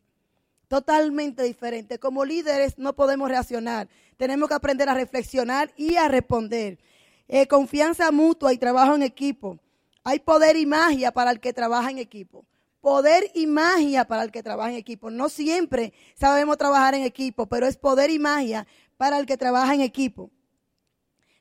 Totalmente 0.68 1.44
diferentes. 1.44 1.98
Como 1.98 2.26
líderes 2.26 2.78
no 2.78 2.94
podemos 2.94 3.30
reaccionar. 3.30 3.88
Tenemos 4.18 4.50
que 4.50 4.56
aprender 4.56 4.90
a 4.90 4.94
reflexionar 4.94 5.72
y 5.78 5.96
a 5.96 6.10
responder. 6.10 6.78
Eh, 7.30 7.48
confianza 7.48 8.12
mutua 8.12 8.52
y 8.52 8.58
trabajo 8.58 8.96
en 8.96 9.04
equipo. 9.04 9.58
Hay 10.04 10.20
poder 10.20 10.58
y 10.58 10.66
magia 10.66 11.14
para 11.14 11.32
el 11.32 11.40
que 11.40 11.54
trabaja 11.54 11.90
en 11.90 12.00
equipo 12.00 12.46
poder 12.84 13.32
y 13.34 13.48
magia 13.48 14.04
para 14.04 14.24
el 14.24 14.32
que 14.32 14.44
trabaja 14.44 14.72
en 14.72 14.76
equipo. 14.76 15.10
No 15.10 15.30
siempre 15.30 15.94
sabemos 16.16 16.58
trabajar 16.58 16.94
en 16.94 17.04
equipo, 17.04 17.46
pero 17.46 17.66
es 17.66 17.78
poder 17.78 18.12
y 18.12 18.20
magia 18.20 18.68
para 18.98 19.18
el 19.20 19.26
que 19.26 19.38
trabaja 19.38 19.74
en 19.74 19.80
equipo. 19.80 20.30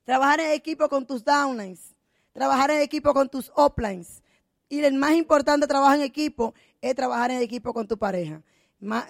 Trabajar 0.04 0.38
en 0.38 0.52
equipo 0.52 0.88
con 0.88 1.04
tus 1.04 1.24
downlines, 1.24 1.96
trabajar 2.32 2.70
en 2.70 2.80
equipo 2.80 3.12
con 3.12 3.28
tus 3.28 3.50
uplines. 3.56 4.22
Y 4.68 4.84
el 4.84 4.94
más 4.94 5.14
importante 5.14 5.66
trabajo 5.66 5.94
en 5.94 6.02
equipo 6.02 6.54
es 6.80 6.94
trabajar 6.94 7.32
en 7.32 7.42
equipo 7.42 7.74
con 7.74 7.88
tu 7.88 7.98
pareja. 7.98 8.40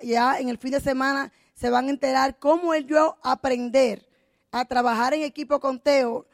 Ya 0.03 0.41
en 0.41 0.49
el 0.49 0.57
fin 0.57 0.71
de 0.71 0.81
semana 0.81 1.31
se 1.53 1.69
van 1.69 1.89
a 1.89 1.91
enterar 1.91 2.39
cómo 2.39 2.75
yo 2.75 3.19
aprender 3.23 4.09
a 4.51 4.65
trabajar 4.65 5.13
en 5.13 5.21
equipo 5.21 5.61
con 5.61 5.79
Teo 5.79 6.25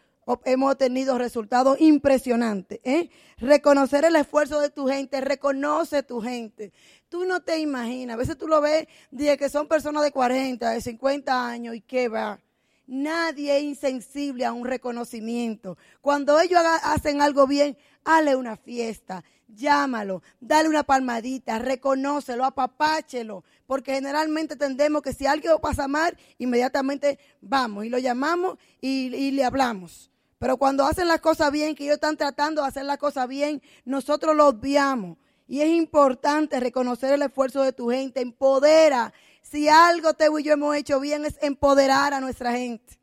hemos 0.44 0.76
tenido 0.76 1.18
resultados 1.18 1.80
impresionantes. 1.80 2.80
¿eh? 2.84 3.10
Reconocer 3.38 4.04
el 4.04 4.16
esfuerzo 4.16 4.60
de 4.60 4.70
tu 4.70 4.86
gente, 4.86 5.20
reconoce 5.20 6.02
tu 6.02 6.20
gente. 6.20 6.72
Tú 7.08 7.24
no 7.24 7.40
te 7.40 7.58
imaginas, 7.58 8.14
a 8.14 8.18
veces 8.18 8.36
tú 8.36 8.48
lo 8.48 8.60
ves, 8.60 8.86
de 9.10 9.36
que 9.36 9.48
son 9.48 9.68
personas 9.68 10.02
de 10.02 10.12
40, 10.12 10.70
de 10.70 10.80
50 10.80 11.48
años 11.48 11.74
y 11.74 11.80
qué 11.80 12.08
va. 12.08 12.40
Nadie 12.86 13.58
es 13.58 13.62
insensible 13.64 14.44
a 14.44 14.52
un 14.52 14.64
reconocimiento. 14.64 15.76
Cuando 16.00 16.40
ellos 16.40 16.60
hacen 16.82 17.20
algo 17.20 17.46
bien, 17.46 17.76
hazle 18.04 18.34
una 18.34 18.56
fiesta, 18.56 19.24
llámalo, 19.46 20.22
dale 20.40 20.70
una 20.70 20.84
palmadita, 20.84 21.58
reconócelo, 21.58 22.46
apapáchelo, 22.46 23.44
porque 23.66 23.94
generalmente 23.94 24.56
tendemos 24.56 25.02
que 25.02 25.12
si 25.12 25.26
algo 25.26 25.58
pasa 25.60 25.86
mal, 25.86 26.16
inmediatamente 26.38 27.18
vamos 27.42 27.84
y 27.84 27.90
lo 27.90 27.98
llamamos 27.98 28.58
y 28.80 29.30
le 29.32 29.44
hablamos. 29.44 30.10
Pero 30.38 30.56
cuando 30.56 30.84
hacen 30.84 31.08
las 31.08 31.20
cosas 31.20 31.50
bien, 31.50 31.74
que 31.74 31.84
ellos 31.84 31.94
están 31.94 32.16
tratando 32.16 32.62
de 32.62 32.68
hacer 32.68 32.84
las 32.84 32.98
cosas 32.98 33.26
bien, 33.26 33.60
nosotros 33.84 34.36
lo 34.36 34.48
obviamos. 34.48 35.18
Y 35.48 35.62
es 35.62 35.68
importante 35.68 36.60
reconocer 36.60 37.14
el 37.14 37.22
esfuerzo 37.22 37.62
de 37.62 37.72
tu 37.72 37.90
gente. 37.90 38.20
Empodera. 38.20 39.12
Si 39.42 39.68
algo 39.68 40.12
te 40.12 40.26
y 40.26 40.42
yo 40.42 40.52
hemos 40.52 40.76
hecho 40.76 41.00
bien 41.00 41.24
es 41.24 41.38
empoderar 41.40 42.12
a 42.12 42.20
nuestra 42.20 42.52
gente. 42.52 42.98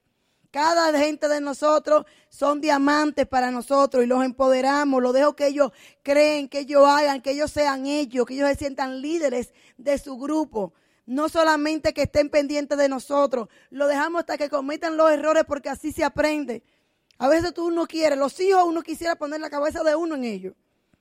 Cada 0.51 0.97
gente 0.97 1.27
de 1.27 1.41
nosotros 1.41 2.05
son 2.29 2.61
diamantes 2.61 3.27
para 3.27 3.51
nosotros 3.51 4.03
y 4.03 4.07
los 4.07 4.23
empoderamos. 4.23 5.01
Lo 5.01 5.11
dejo 5.11 5.35
que 5.35 5.47
ellos 5.47 5.71
creen, 6.01 6.47
que 6.47 6.59
ellos 6.59 6.87
hagan, 6.87 7.21
que 7.21 7.31
ellos 7.31 7.51
sean 7.51 7.87
ellos, 7.87 8.25
que 8.25 8.35
ellos 8.35 8.47
se 8.49 8.55
sientan 8.55 9.01
líderes 9.01 9.51
de 9.77 9.97
su 9.97 10.17
grupo. 10.17 10.73
No 11.05 11.27
solamente 11.27 11.93
que 11.93 12.03
estén 12.03 12.29
pendientes 12.29 12.77
de 12.77 12.87
nosotros, 12.87 13.49
lo 13.69 13.87
dejamos 13.87 14.21
hasta 14.21 14.37
que 14.37 14.49
cometan 14.49 14.95
los 14.95 15.11
errores 15.11 15.43
porque 15.45 15.69
así 15.69 15.91
se 15.91 16.05
aprende. 16.05 16.63
A 17.17 17.27
veces 17.29 17.53
tú 17.53 17.71
no 17.71 17.85
quieres, 17.87 18.17
los 18.17 18.39
hijos 18.39 18.63
uno 18.65 18.81
quisiera 18.81 19.15
poner 19.15 19.39
la 19.39 19.49
cabeza 19.49 19.83
de 19.83 19.95
uno 19.95 20.15
en 20.15 20.25
ellos. 20.25 20.53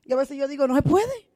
Y 0.04 0.12
a 0.12 0.16
veces 0.16 0.36
yo 0.36 0.46
digo, 0.46 0.66
no 0.68 0.76
se 0.76 0.82
puede. 0.82 1.28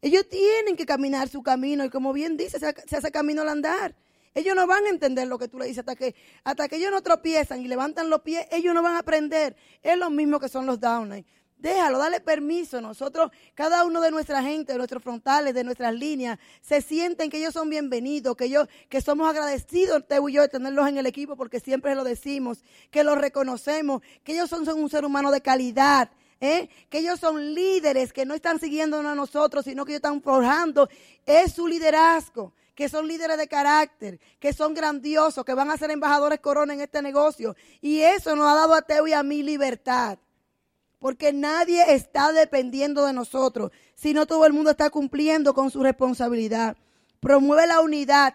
Ellos 0.00 0.28
tienen 0.28 0.76
que 0.76 0.86
caminar 0.86 1.28
su 1.28 1.42
camino 1.42 1.84
y 1.84 1.90
como 1.90 2.12
bien 2.12 2.36
dice, 2.36 2.58
se, 2.58 2.66
hace 2.66 3.10
camino 3.10 3.42
al 3.42 3.48
andar. 3.48 3.94
Ellos 4.34 4.54
no 4.54 4.66
van 4.66 4.84
a 4.84 4.90
entender 4.90 5.26
lo 5.28 5.38
que 5.38 5.48
tú 5.48 5.58
le 5.58 5.66
dices 5.66 5.78
hasta 5.78 5.96
que, 5.96 6.14
hasta 6.44 6.68
que 6.68 6.76
ellos 6.76 6.90
no 6.90 7.02
tropiezan 7.02 7.60
y 7.60 7.68
levantan 7.68 8.10
los 8.10 8.20
pies, 8.20 8.46
ellos 8.50 8.74
no 8.74 8.82
van 8.82 8.94
a 8.94 8.98
aprender. 8.98 9.56
Es 9.82 9.96
lo 9.96 10.10
mismo 10.10 10.38
que 10.38 10.48
son 10.48 10.66
los 10.66 10.78
downline. 10.78 11.24
Déjalo, 11.58 11.98
dale 11.98 12.20
permiso. 12.20 12.80
Nosotros, 12.80 13.30
cada 13.54 13.84
uno 13.84 14.00
de 14.00 14.10
nuestra 14.10 14.42
gente, 14.42 14.72
de 14.72 14.78
nuestros 14.78 15.02
frontales, 15.02 15.54
de 15.54 15.64
nuestras 15.64 15.94
líneas, 15.94 16.38
se 16.60 16.82
sienten 16.82 17.30
que 17.30 17.38
ellos 17.38 17.54
son 17.54 17.70
bienvenidos, 17.70 18.36
que 18.36 18.44
ellos, 18.44 18.68
que 18.88 19.00
somos 19.00 19.28
agradecidos, 19.28 20.06
te 20.06 20.16
y 20.16 20.32
yo, 20.32 20.42
de 20.42 20.48
tenerlos 20.48 20.86
en 20.88 20.98
el 20.98 21.06
equipo, 21.06 21.36
porque 21.36 21.60
siempre 21.60 21.94
lo 21.94 22.04
decimos, 22.04 22.62
que 22.90 23.04
los 23.04 23.16
reconocemos, 23.16 24.02
que 24.22 24.32
ellos 24.32 24.50
son, 24.50 24.68
un 24.68 24.90
ser 24.90 25.04
humano 25.04 25.30
de 25.30 25.40
calidad. 25.40 26.10
¿Eh? 26.38 26.68
que 26.90 26.98
ellos 26.98 27.18
son 27.18 27.54
líderes, 27.54 28.12
que 28.12 28.26
no 28.26 28.34
están 28.34 28.60
siguiéndonos 28.60 29.10
a 29.10 29.14
nosotros, 29.14 29.64
sino 29.64 29.86
que 29.86 29.92
ellos 29.92 30.00
están 30.00 30.20
forjando, 30.20 30.86
es 31.24 31.54
su 31.54 31.66
liderazgo, 31.66 32.52
que 32.74 32.90
son 32.90 33.08
líderes 33.08 33.38
de 33.38 33.48
carácter, 33.48 34.20
que 34.38 34.52
son 34.52 34.74
grandiosos, 34.74 35.46
que 35.46 35.54
van 35.54 35.70
a 35.70 35.78
ser 35.78 35.90
embajadores 35.90 36.40
corona 36.40 36.74
en 36.74 36.82
este 36.82 37.00
negocio. 37.00 37.56
Y 37.80 38.00
eso 38.00 38.36
nos 38.36 38.52
ha 38.52 38.54
dado 38.54 38.74
a 38.74 38.82
Teo 38.82 39.06
y 39.06 39.14
a 39.14 39.22
mí 39.22 39.42
libertad. 39.42 40.18
Porque 41.06 41.32
nadie 41.32 41.94
está 41.94 42.32
dependiendo 42.32 43.06
de 43.06 43.12
nosotros, 43.12 43.70
sino 43.94 44.26
todo 44.26 44.44
el 44.44 44.52
mundo 44.52 44.72
está 44.72 44.90
cumpliendo 44.90 45.54
con 45.54 45.70
su 45.70 45.80
responsabilidad. 45.80 46.76
Promueve 47.20 47.68
la 47.68 47.80
unidad 47.80 48.34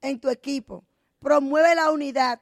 en 0.00 0.20
tu 0.20 0.30
equipo. 0.30 0.84
Promueve 1.18 1.74
la 1.74 1.90
unidad. 1.90 2.40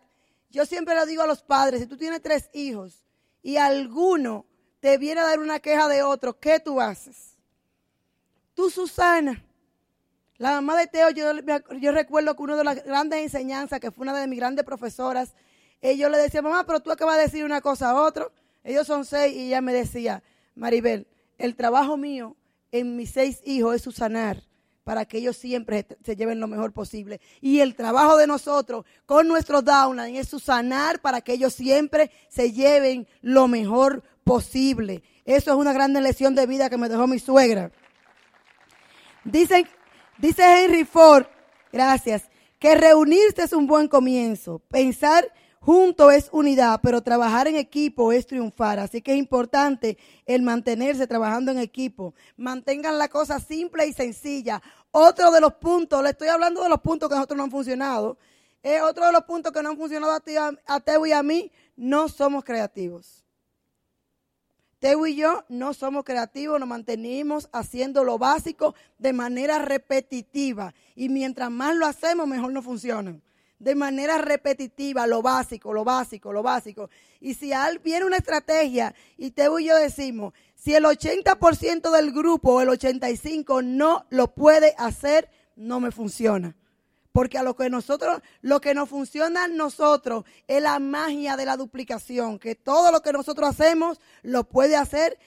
Yo 0.50 0.66
siempre 0.66 0.94
le 0.94 1.06
digo 1.06 1.22
a 1.22 1.26
los 1.26 1.42
padres, 1.42 1.80
si 1.80 1.86
tú 1.86 1.96
tienes 1.96 2.20
tres 2.20 2.50
hijos 2.52 3.02
y 3.42 3.56
alguno 3.56 4.44
te 4.80 4.98
viene 4.98 5.22
a 5.22 5.24
dar 5.24 5.38
una 5.38 5.58
queja 5.58 5.88
de 5.88 6.02
otro, 6.02 6.38
¿qué 6.38 6.60
tú 6.60 6.78
haces? 6.78 7.38
Tú, 8.52 8.68
Susana, 8.68 9.42
la 10.36 10.50
mamá 10.50 10.76
de 10.76 10.86
Teo, 10.86 11.08
yo, 11.08 11.32
yo 11.80 11.92
recuerdo 11.92 12.36
que 12.36 12.42
una 12.42 12.56
de 12.56 12.64
las 12.64 12.84
grandes 12.84 13.20
enseñanzas, 13.20 13.80
que 13.80 13.90
fue 13.90 14.02
una 14.02 14.20
de 14.20 14.26
mis 14.26 14.38
grandes 14.38 14.66
profesoras, 14.66 15.34
ellos 15.80 16.10
le 16.10 16.18
decía, 16.18 16.42
mamá, 16.42 16.66
pero 16.66 16.80
tú 16.80 16.90
acabas 16.92 17.16
de 17.16 17.22
decir 17.22 17.42
una 17.42 17.62
cosa 17.62 17.88
a 17.88 18.02
otro. 18.02 18.30
Ellos 18.66 18.86
son 18.88 19.04
seis 19.04 19.34
y 19.34 19.46
ella 19.46 19.60
me 19.60 19.72
decía, 19.72 20.24
Maribel, 20.56 21.06
el 21.38 21.54
trabajo 21.54 21.96
mío 21.96 22.36
en 22.72 22.96
mis 22.96 23.10
seis 23.10 23.40
hijos 23.44 23.76
es 23.76 23.82
susanar 23.82 24.42
para 24.82 25.04
que 25.04 25.18
ellos 25.18 25.36
siempre 25.36 25.86
se 26.04 26.16
lleven 26.16 26.40
lo 26.40 26.48
mejor 26.48 26.72
posible. 26.72 27.20
Y 27.40 27.60
el 27.60 27.76
trabajo 27.76 28.16
de 28.16 28.26
nosotros 28.26 28.84
con 29.06 29.28
nuestros 29.28 29.64
downline 29.64 30.16
es 30.16 30.28
susanar 30.28 31.00
para 31.00 31.20
que 31.20 31.34
ellos 31.34 31.54
siempre 31.54 32.10
se 32.28 32.52
lleven 32.52 33.06
lo 33.22 33.46
mejor 33.46 34.02
posible. 34.24 35.04
Eso 35.24 35.52
es 35.52 35.56
una 35.56 35.72
gran 35.72 35.92
lección 35.92 36.34
de 36.34 36.46
vida 36.46 36.68
que 36.68 36.76
me 36.76 36.88
dejó 36.88 37.06
mi 37.06 37.20
suegra. 37.20 37.70
Dicen, 39.22 39.68
dice 40.18 40.42
Henry 40.42 40.84
Ford, 40.84 41.26
gracias, 41.72 42.24
que 42.58 42.74
reunirse 42.74 43.44
es 43.44 43.52
un 43.52 43.68
buen 43.68 43.86
comienzo. 43.86 44.60
Pensar 44.68 45.24
Junto 45.60 46.10
es 46.10 46.28
unidad, 46.32 46.80
pero 46.82 47.02
trabajar 47.02 47.48
en 47.48 47.56
equipo 47.56 48.12
es 48.12 48.26
triunfar. 48.26 48.78
Así 48.78 49.02
que 49.02 49.12
es 49.12 49.18
importante 49.18 49.98
el 50.24 50.42
mantenerse 50.42 51.06
trabajando 51.06 51.50
en 51.50 51.58
equipo. 51.58 52.14
Mantengan 52.36 52.98
la 52.98 53.08
cosa 53.08 53.40
simple 53.40 53.86
y 53.86 53.92
sencilla. 53.92 54.62
Otro 54.90 55.30
de 55.30 55.40
los 55.40 55.54
puntos, 55.54 56.02
le 56.02 56.10
estoy 56.10 56.28
hablando 56.28 56.62
de 56.62 56.68
los 56.68 56.80
puntos 56.80 57.08
que 57.08 57.14
nosotros 57.16 57.36
no 57.36 57.44
han 57.44 57.50
funcionado. 57.50 58.18
Otro 58.82 59.06
de 59.06 59.12
los 59.12 59.24
puntos 59.24 59.52
que 59.52 59.62
no 59.62 59.70
han 59.70 59.76
funcionado 59.76 60.12
a, 60.12 60.20
ti, 60.20 60.32
y 61.06 61.12
a 61.12 61.22
mí. 61.22 61.50
No 61.76 62.08
somos 62.08 62.44
creativos. 62.44 63.24
Teo 64.78 65.06
y 65.06 65.16
yo 65.16 65.44
no 65.48 65.74
somos 65.74 66.04
creativos, 66.04 66.60
nos 66.60 66.68
mantenimos 66.68 67.48
haciendo 67.52 68.04
lo 68.04 68.18
básico 68.18 68.74
de 68.98 69.12
manera 69.12 69.58
repetitiva. 69.58 70.74
Y 70.94 71.08
mientras 71.08 71.50
más 71.50 71.74
lo 71.74 71.86
hacemos, 71.86 72.26
mejor 72.26 72.52
no 72.52 72.62
funcionan 72.62 73.22
de 73.58 73.74
manera 73.74 74.18
repetitiva 74.18 75.06
lo 75.06 75.22
básico, 75.22 75.72
lo 75.72 75.84
básico, 75.84 76.32
lo 76.32 76.42
básico. 76.42 76.90
Y 77.20 77.34
si 77.34 77.52
viene 77.82 78.04
una 78.04 78.18
estrategia 78.18 78.94
y 79.16 79.30
te 79.30 79.48
y 79.58 79.64
yo 79.64 79.76
decimos, 79.76 80.34
si 80.54 80.74
el 80.74 80.84
80% 80.84 81.90
del 81.90 82.12
grupo 82.12 82.54
o 82.54 82.60
el 82.60 82.68
85% 82.68 83.64
no 83.64 84.04
lo 84.10 84.34
puede 84.34 84.74
hacer, 84.78 85.28
no 85.54 85.80
me 85.80 85.90
funciona. 85.90 86.54
Porque 87.12 87.38
a 87.38 87.42
lo 87.42 87.56
que 87.56 87.70
nosotros, 87.70 88.20
lo 88.42 88.60
que 88.60 88.74
nos 88.74 88.90
funciona 88.90 89.44
a 89.44 89.48
nosotros 89.48 90.24
es 90.46 90.62
la 90.62 90.78
magia 90.78 91.36
de 91.36 91.46
la 91.46 91.56
duplicación, 91.56 92.38
que 92.38 92.54
todo 92.54 92.92
lo 92.92 93.00
que 93.00 93.12
nosotros 93.12 93.48
hacemos 93.48 93.98
lo 94.22 94.44
puede 94.44 94.76
hacer 94.76 95.18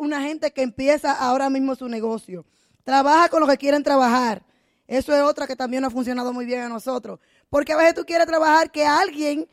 una 0.00 0.20
gente 0.20 0.52
que 0.52 0.60
empieza 0.60 1.12
ahora 1.12 1.48
mismo 1.48 1.76
su 1.76 1.88
negocio. 1.88 2.44
Trabaja 2.82 3.30
con 3.30 3.40
los 3.40 3.48
que 3.48 3.56
quieren 3.56 3.82
trabajar. 3.82 4.42
Eso 4.86 5.14
es 5.14 5.22
otra 5.22 5.46
que 5.46 5.56
también 5.56 5.84
ha 5.84 5.90
funcionado 5.90 6.32
muy 6.34 6.44
bien 6.44 6.60
a 6.60 6.68
nosotros. 6.68 7.18
Porque 7.50 7.72
a 7.72 7.76
veces 7.76 7.94
tú 7.94 8.04
quieres 8.04 8.26
trabajar 8.26 8.70
que 8.70 8.84
alguien, 8.84 9.48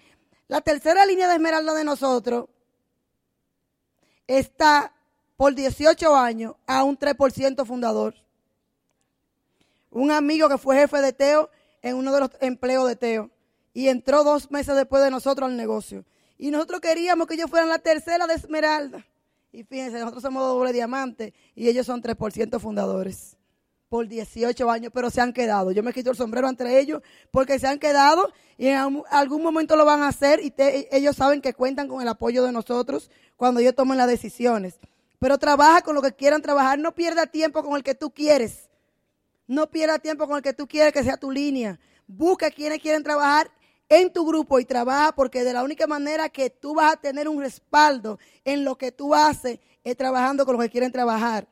la 0.48 0.62
tercera 0.62 1.06
línea 1.06 1.28
de 1.28 1.36
esmeralda 1.36 1.74
de 1.74 1.84
nosotros, 1.84 2.46
está 4.28 4.94
por 5.38 5.56
18 5.56 6.16
años 6.16 6.56
a 6.68 6.84
un 6.84 6.98
3% 6.98 7.66
fundador. 7.66 8.16
Un 9.90 10.12
amigo 10.12 10.48
que 10.50 10.58
fue 10.58 10.78
jefe 10.78 11.02
de 11.02 11.14
Teo 11.14 11.50
en 11.82 11.96
uno 11.96 12.14
de 12.14 12.20
los 12.22 12.30
empleos 12.40 12.88
de 12.88 12.96
Teo 12.96 13.30
y 13.74 13.88
entró 13.88 14.24
dos 14.24 14.52
meses 14.52 14.76
después 14.76 15.04
de 15.04 15.12
nosotros 15.12 15.50
al 15.50 15.58
negocio. 15.58 16.06
Y 16.38 16.52
nosotros 16.52 16.82
queríamos 16.82 17.28
que 17.28 17.36
ellos 17.36 17.50
fueran 17.50 17.70
la 17.70 17.80
tercera 17.80 18.26
de 18.28 18.36
Esmeralda. 18.36 19.06
Y 19.52 19.64
fíjense, 19.64 20.00
nosotros 20.00 20.24
somos 20.24 20.44
doble 20.44 20.72
diamante 20.72 21.34
y 21.56 21.68
ellos 21.68 21.86
son 21.86 22.02
3% 22.02 22.60
fundadores 22.60 23.38
por 23.92 24.08
18 24.08 24.72
años, 24.72 24.90
pero 24.94 25.10
se 25.10 25.20
han 25.20 25.34
quedado. 25.34 25.74
Yo 25.74 25.84
me 25.84 25.92
quito 25.92 26.12
el 26.12 26.16
sombrero 26.16 26.48
entre 26.48 26.80
ellos 26.80 27.02
porque 27.30 27.60
se 27.60 27.68
han 27.68 27.78
quedado 27.78 28.32
y 28.58 28.68
en 28.68 29.04
algún 29.10 29.44
momento 29.44 29.76
lo 29.76 29.84
van 29.84 30.02
a 30.02 30.08
hacer 30.08 30.40
y 30.42 30.54
ellos 30.92 31.18
saben 31.18 31.42
que 31.42 31.54
cuentan 31.54 31.90
con 31.90 32.02
el 32.02 32.08
apoyo 32.08 32.42
de 32.46 32.54
nosotros 32.54 33.12
cuando 33.36 33.60
ellos 33.60 33.76
tomen 33.76 33.98
las 33.98 34.08
decisiones. 34.08 34.80
Pero 35.20 35.38
trabaja 35.38 35.82
con 35.82 35.94
lo 35.94 36.02
que 36.02 36.14
quieran 36.14 36.42
trabajar, 36.42 36.80
no 36.80 36.96
pierda 36.96 37.26
tiempo 37.26 37.62
con 37.64 37.76
el 37.76 37.84
que 37.84 37.94
tú 37.94 38.12
quieres. 38.12 38.70
No 39.46 39.70
pierda 39.70 40.00
tiempo 40.00 40.26
con 40.26 40.38
el 40.38 40.42
que 40.42 40.54
tú 40.54 40.70
quieres 40.70 40.94
que 40.94 41.04
sea 41.04 41.18
tu 41.18 41.30
línea. 41.30 41.78
Busca 42.08 42.50
quienes 42.50 42.80
quieren 42.80 43.04
trabajar 43.04 43.52
en 43.90 44.14
tu 44.14 44.26
grupo 44.26 44.58
y 44.62 44.64
trabaja 44.64 45.12
porque 45.12 45.44
de 45.44 45.52
la 45.52 45.64
única 45.64 45.86
manera 45.86 46.30
que 46.30 46.50
tú 46.50 46.76
vas 46.76 46.94
a 46.94 46.96
tener 46.96 47.28
un 47.28 47.42
respaldo 47.42 48.20
en 48.46 48.64
lo 48.64 48.78
que 48.78 48.94
tú 48.94 49.14
haces 49.14 49.60
es 49.84 49.98
trabajando 49.98 50.46
con 50.46 50.56
los 50.56 50.64
que 50.64 50.72
quieren 50.72 50.94
trabajar. 50.94 51.46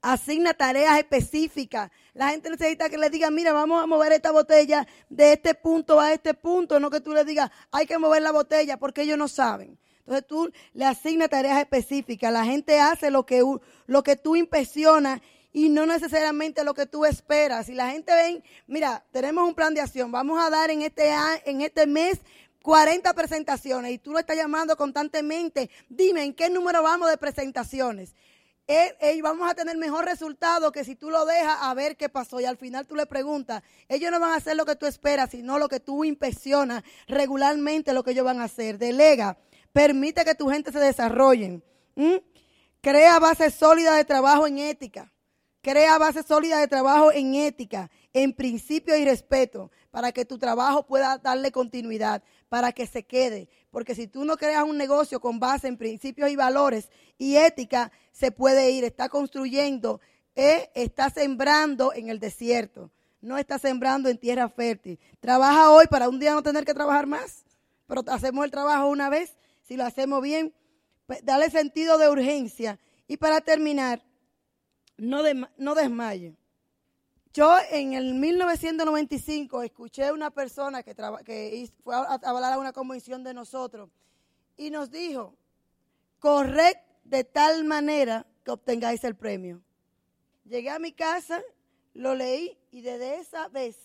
Asigna 0.00 0.54
tareas 0.54 0.98
específicas. 0.98 1.90
La 2.14 2.30
gente 2.30 2.50
necesita 2.50 2.88
que 2.88 2.98
le 2.98 3.10
diga, 3.10 3.30
mira, 3.30 3.52
vamos 3.52 3.82
a 3.82 3.86
mover 3.86 4.12
esta 4.12 4.30
botella 4.30 4.86
de 5.08 5.32
este 5.32 5.54
punto 5.54 6.00
a 6.00 6.12
este 6.12 6.34
punto, 6.34 6.78
no 6.78 6.90
que 6.90 7.00
tú 7.00 7.12
le 7.12 7.24
digas, 7.24 7.50
hay 7.72 7.86
que 7.86 7.98
mover 7.98 8.22
la 8.22 8.32
botella, 8.32 8.76
porque 8.76 9.02
ellos 9.02 9.18
no 9.18 9.28
saben. 9.28 9.78
Entonces 10.00 10.26
tú 10.26 10.50
le 10.72 10.84
asignas 10.84 11.28
tareas 11.28 11.58
específicas. 11.58 12.32
La 12.32 12.44
gente 12.44 12.80
hace 12.80 13.10
lo 13.10 13.26
que, 13.26 13.44
lo 13.86 14.02
que 14.02 14.16
tú 14.16 14.36
impresionas 14.36 15.20
y 15.52 15.68
no 15.68 15.84
necesariamente 15.84 16.64
lo 16.64 16.74
que 16.74 16.86
tú 16.86 17.04
esperas. 17.04 17.66
Si 17.66 17.74
la 17.74 17.90
gente 17.90 18.14
ven, 18.14 18.42
mira, 18.66 19.04
tenemos 19.12 19.46
un 19.46 19.54
plan 19.54 19.74
de 19.74 19.80
acción, 19.80 20.10
vamos 20.10 20.42
a 20.42 20.50
dar 20.50 20.70
en 20.70 20.82
este, 20.82 21.10
en 21.44 21.60
este 21.60 21.86
mes 21.86 22.20
40 22.62 23.12
presentaciones 23.14 23.92
y 23.92 23.98
tú 23.98 24.12
lo 24.12 24.18
estás 24.18 24.36
llamando 24.36 24.76
constantemente, 24.76 25.70
dime 25.88 26.22
en 26.22 26.34
qué 26.34 26.50
número 26.50 26.82
vamos 26.82 27.08
de 27.10 27.16
presentaciones 27.16 28.14
vamos 29.22 29.50
a 29.50 29.54
tener 29.54 29.76
mejor 29.76 30.04
resultado 30.04 30.72
que 30.72 30.84
si 30.84 30.94
tú 30.94 31.10
lo 31.10 31.24
dejas 31.24 31.58
a 31.60 31.74
ver 31.74 31.96
qué 31.96 32.08
pasó 32.08 32.40
y 32.40 32.44
al 32.44 32.56
final 32.56 32.86
tú 32.86 32.94
le 32.94 33.06
preguntas, 33.06 33.62
ellos 33.88 34.10
no 34.10 34.20
van 34.20 34.32
a 34.32 34.36
hacer 34.36 34.56
lo 34.56 34.66
que 34.66 34.76
tú 34.76 34.86
esperas, 34.86 35.30
sino 35.30 35.58
lo 35.58 35.68
que 35.68 35.80
tú 35.80 36.04
inspeccionas 36.04 36.82
regularmente 37.06 37.92
lo 37.92 38.02
que 38.04 38.10
ellos 38.10 38.24
van 38.24 38.40
a 38.40 38.44
hacer. 38.44 38.78
Delega, 38.78 39.38
permite 39.72 40.24
que 40.24 40.34
tu 40.34 40.48
gente 40.48 40.72
se 40.72 40.78
desarrolle. 40.78 41.62
Crea 42.80 43.18
base 43.18 43.50
sólida 43.50 43.96
de 43.96 44.04
trabajo 44.04 44.46
en 44.46 44.58
ética. 44.58 45.12
Crea 45.60 45.98
base 45.98 46.22
sólida 46.22 46.58
de 46.60 46.68
trabajo 46.68 47.10
en 47.10 47.34
ética, 47.34 47.90
en 48.12 48.32
principio 48.32 48.96
y 48.96 49.04
respeto, 49.04 49.70
para 49.90 50.12
que 50.12 50.24
tu 50.24 50.38
trabajo 50.38 50.86
pueda 50.86 51.18
darle 51.18 51.50
continuidad, 51.50 52.22
para 52.48 52.72
que 52.72 52.86
se 52.86 53.04
quede. 53.04 53.48
Porque 53.70 53.94
si 53.94 54.06
tú 54.06 54.24
no 54.24 54.36
creas 54.36 54.64
un 54.64 54.76
negocio 54.76 55.20
con 55.20 55.38
base 55.38 55.68
en 55.68 55.76
principios 55.76 56.30
y 56.30 56.36
valores 56.36 56.88
y 57.18 57.36
ética, 57.36 57.92
se 58.12 58.30
puede 58.30 58.70
ir. 58.70 58.84
Está 58.84 59.08
construyendo, 59.08 60.00
eh, 60.34 60.70
está 60.74 61.10
sembrando 61.10 61.92
en 61.92 62.08
el 62.08 62.18
desierto. 62.18 62.90
No 63.20 63.36
está 63.36 63.58
sembrando 63.58 64.08
en 64.08 64.18
tierra 64.18 64.48
fértil. 64.48 64.98
Trabaja 65.20 65.70
hoy 65.70 65.86
para 65.88 66.08
un 66.08 66.20
día 66.20 66.34
no 66.34 66.42
tener 66.42 66.64
que 66.64 66.74
trabajar 66.74 67.06
más. 67.06 67.44
Pero 67.86 68.02
hacemos 68.06 68.44
el 68.44 68.50
trabajo 68.50 68.88
una 68.88 69.10
vez. 69.10 69.36
Si 69.62 69.76
lo 69.76 69.84
hacemos 69.84 70.22
bien, 70.22 70.54
pues, 71.06 71.24
dale 71.24 71.50
sentido 71.50 71.98
de 71.98 72.08
urgencia. 72.08 72.78
Y 73.08 73.16
para 73.16 73.40
terminar, 73.40 74.04
no, 74.96 75.22
no 75.56 75.74
desmaye. 75.74 76.37
Yo 77.32 77.56
en 77.70 77.92
el 77.92 78.14
1995 78.14 79.62
escuché 79.62 80.06
a 80.06 80.12
una 80.12 80.30
persona 80.30 80.82
que, 80.82 80.94
que 81.24 81.70
fue 81.84 81.94
a, 81.94 82.14
hablar 82.24 82.52
a 82.52 82.58
una 82.58 82.72
convención 82.72 83.22
de 83.22 83.34
nosotros 83.34 83.90
y 84.56 84.70
nos 84.70 84.90
dijo, 84.90 85.34
corred 86.18 86.76
de 87.04 87.24
tal 87.24 87.64
manera 87.64 88.26
que 88.44 88.50
obtengáis 88.50 89.04
el 89.04 89.14
premio. 89.14 89.62
Llegué 90.44 90.70
a 90.70 90.78
mi 90.78 90.92
casa, 90.92 91.42
lo 91.94 92.14
leí 92.14 92.56
y 92.70 92.80
desde 92.80 93.16
esa 93.16 93.48
vez, 93.48 93.76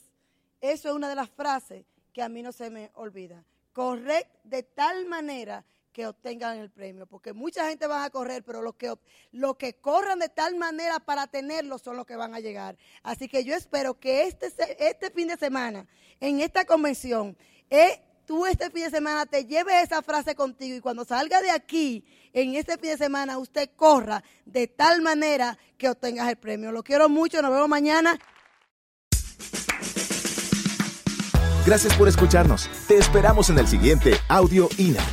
eso 0.62 0.90
es 0.90 0.96
una 0.96 1.10
de 1.10 1.16
las 1.16 1.30
frases 1.30 1.86
que 2.14 2.22
a 2.22 2.30
mí 2.30 2.42
no 2.42 2.52
se 2.52 2.70
me 2.70 2.92
olvida. 2.94 3.44
Corred 3.74 4.26
de 4.44 4.64
tal 4.64 5.06
manera 5.06 5.66
que 5.94 6.08
obtengan 6.08 6.58
el 6.58 6.70
premio, 6.72 7.06
porque 7.06 7.32
mucha 7.32 7.70
gente 7.70 7.88
va 7.88 8.04
a 8.04 8.10
correr, 8.10 8.44
pero 8.44 8.62
los 8.62 8.76
que, 8.76 8.94
los 9.32 9.56
que 9.56 9.76
corran 9.76 10.20
de 10.20 10.28
tal 10.28 10.56
manera 10.56 11.00
para 11.00 11.28
tenerlo 11.28 11.78
son 11.78 11.96
los 11.96 12.06
que 12.06 12.16
van 12.16 12.34
a 12.34 12.40
llegar. 12.40 12.78
Así 13.04 13.30
que 13.30 13.46
yo 13.46 13.56
espero 13.56 14.00
que 14.00 14.24
este, 14.24 14.52
este 14.80 15.12
fin 15.12 15.28
de 15.30 15.38
semana, 15.38 15.88
en 16.20 16.42
esta 16.42 16.66
convención, 16.66 17.38
eh, 17.70 18.02
tú 18.26 18.46
este 18.46 18.70
fin 18.72 18.86
de 18.86 18.90
semana 18.90 19.26
te 19.26 19.46
lleves 19.46 19.84
esa 19.84 20.02
frase 20.02 20.36
contigo 20.36 20.76
y 20.76 20.82
cuando 20.82 21.06
salga 21.06 21.42
de 21.42 21.52
aquí, 21.52 22.04
en 22.34 22.56
este 22.56 22.78
fin 22.78 22.90
de 22.90 22.98
semana, 22.98 23.38
usted 23.38 23.70
corra 23.76 24.24
de 24.46 24.68
tal 24.68 25.02
manera 25.02 25.58
que 25.78 25.90
obtengas 25.90 26.28
el 26.30 26.38
premio. 26.38 26.72
Lo 26.72 26.84
quiero 26.84 27.08
mucho, 27.08 27.42
nos 27.42 27.52
vemos 27.52 27.70
mañana. 27.70 28.20
Gracias 31.66 31.96
por 31.96 32.08
escucharnos. 32.08 32.70
Te 32.88 32.98
esperamos 32.98 33.50
en 33.50 33.58
el 33.58 33.68
siguiente 33.68 34.20
Audio 34.28 34.68
INA. 34.78 35.04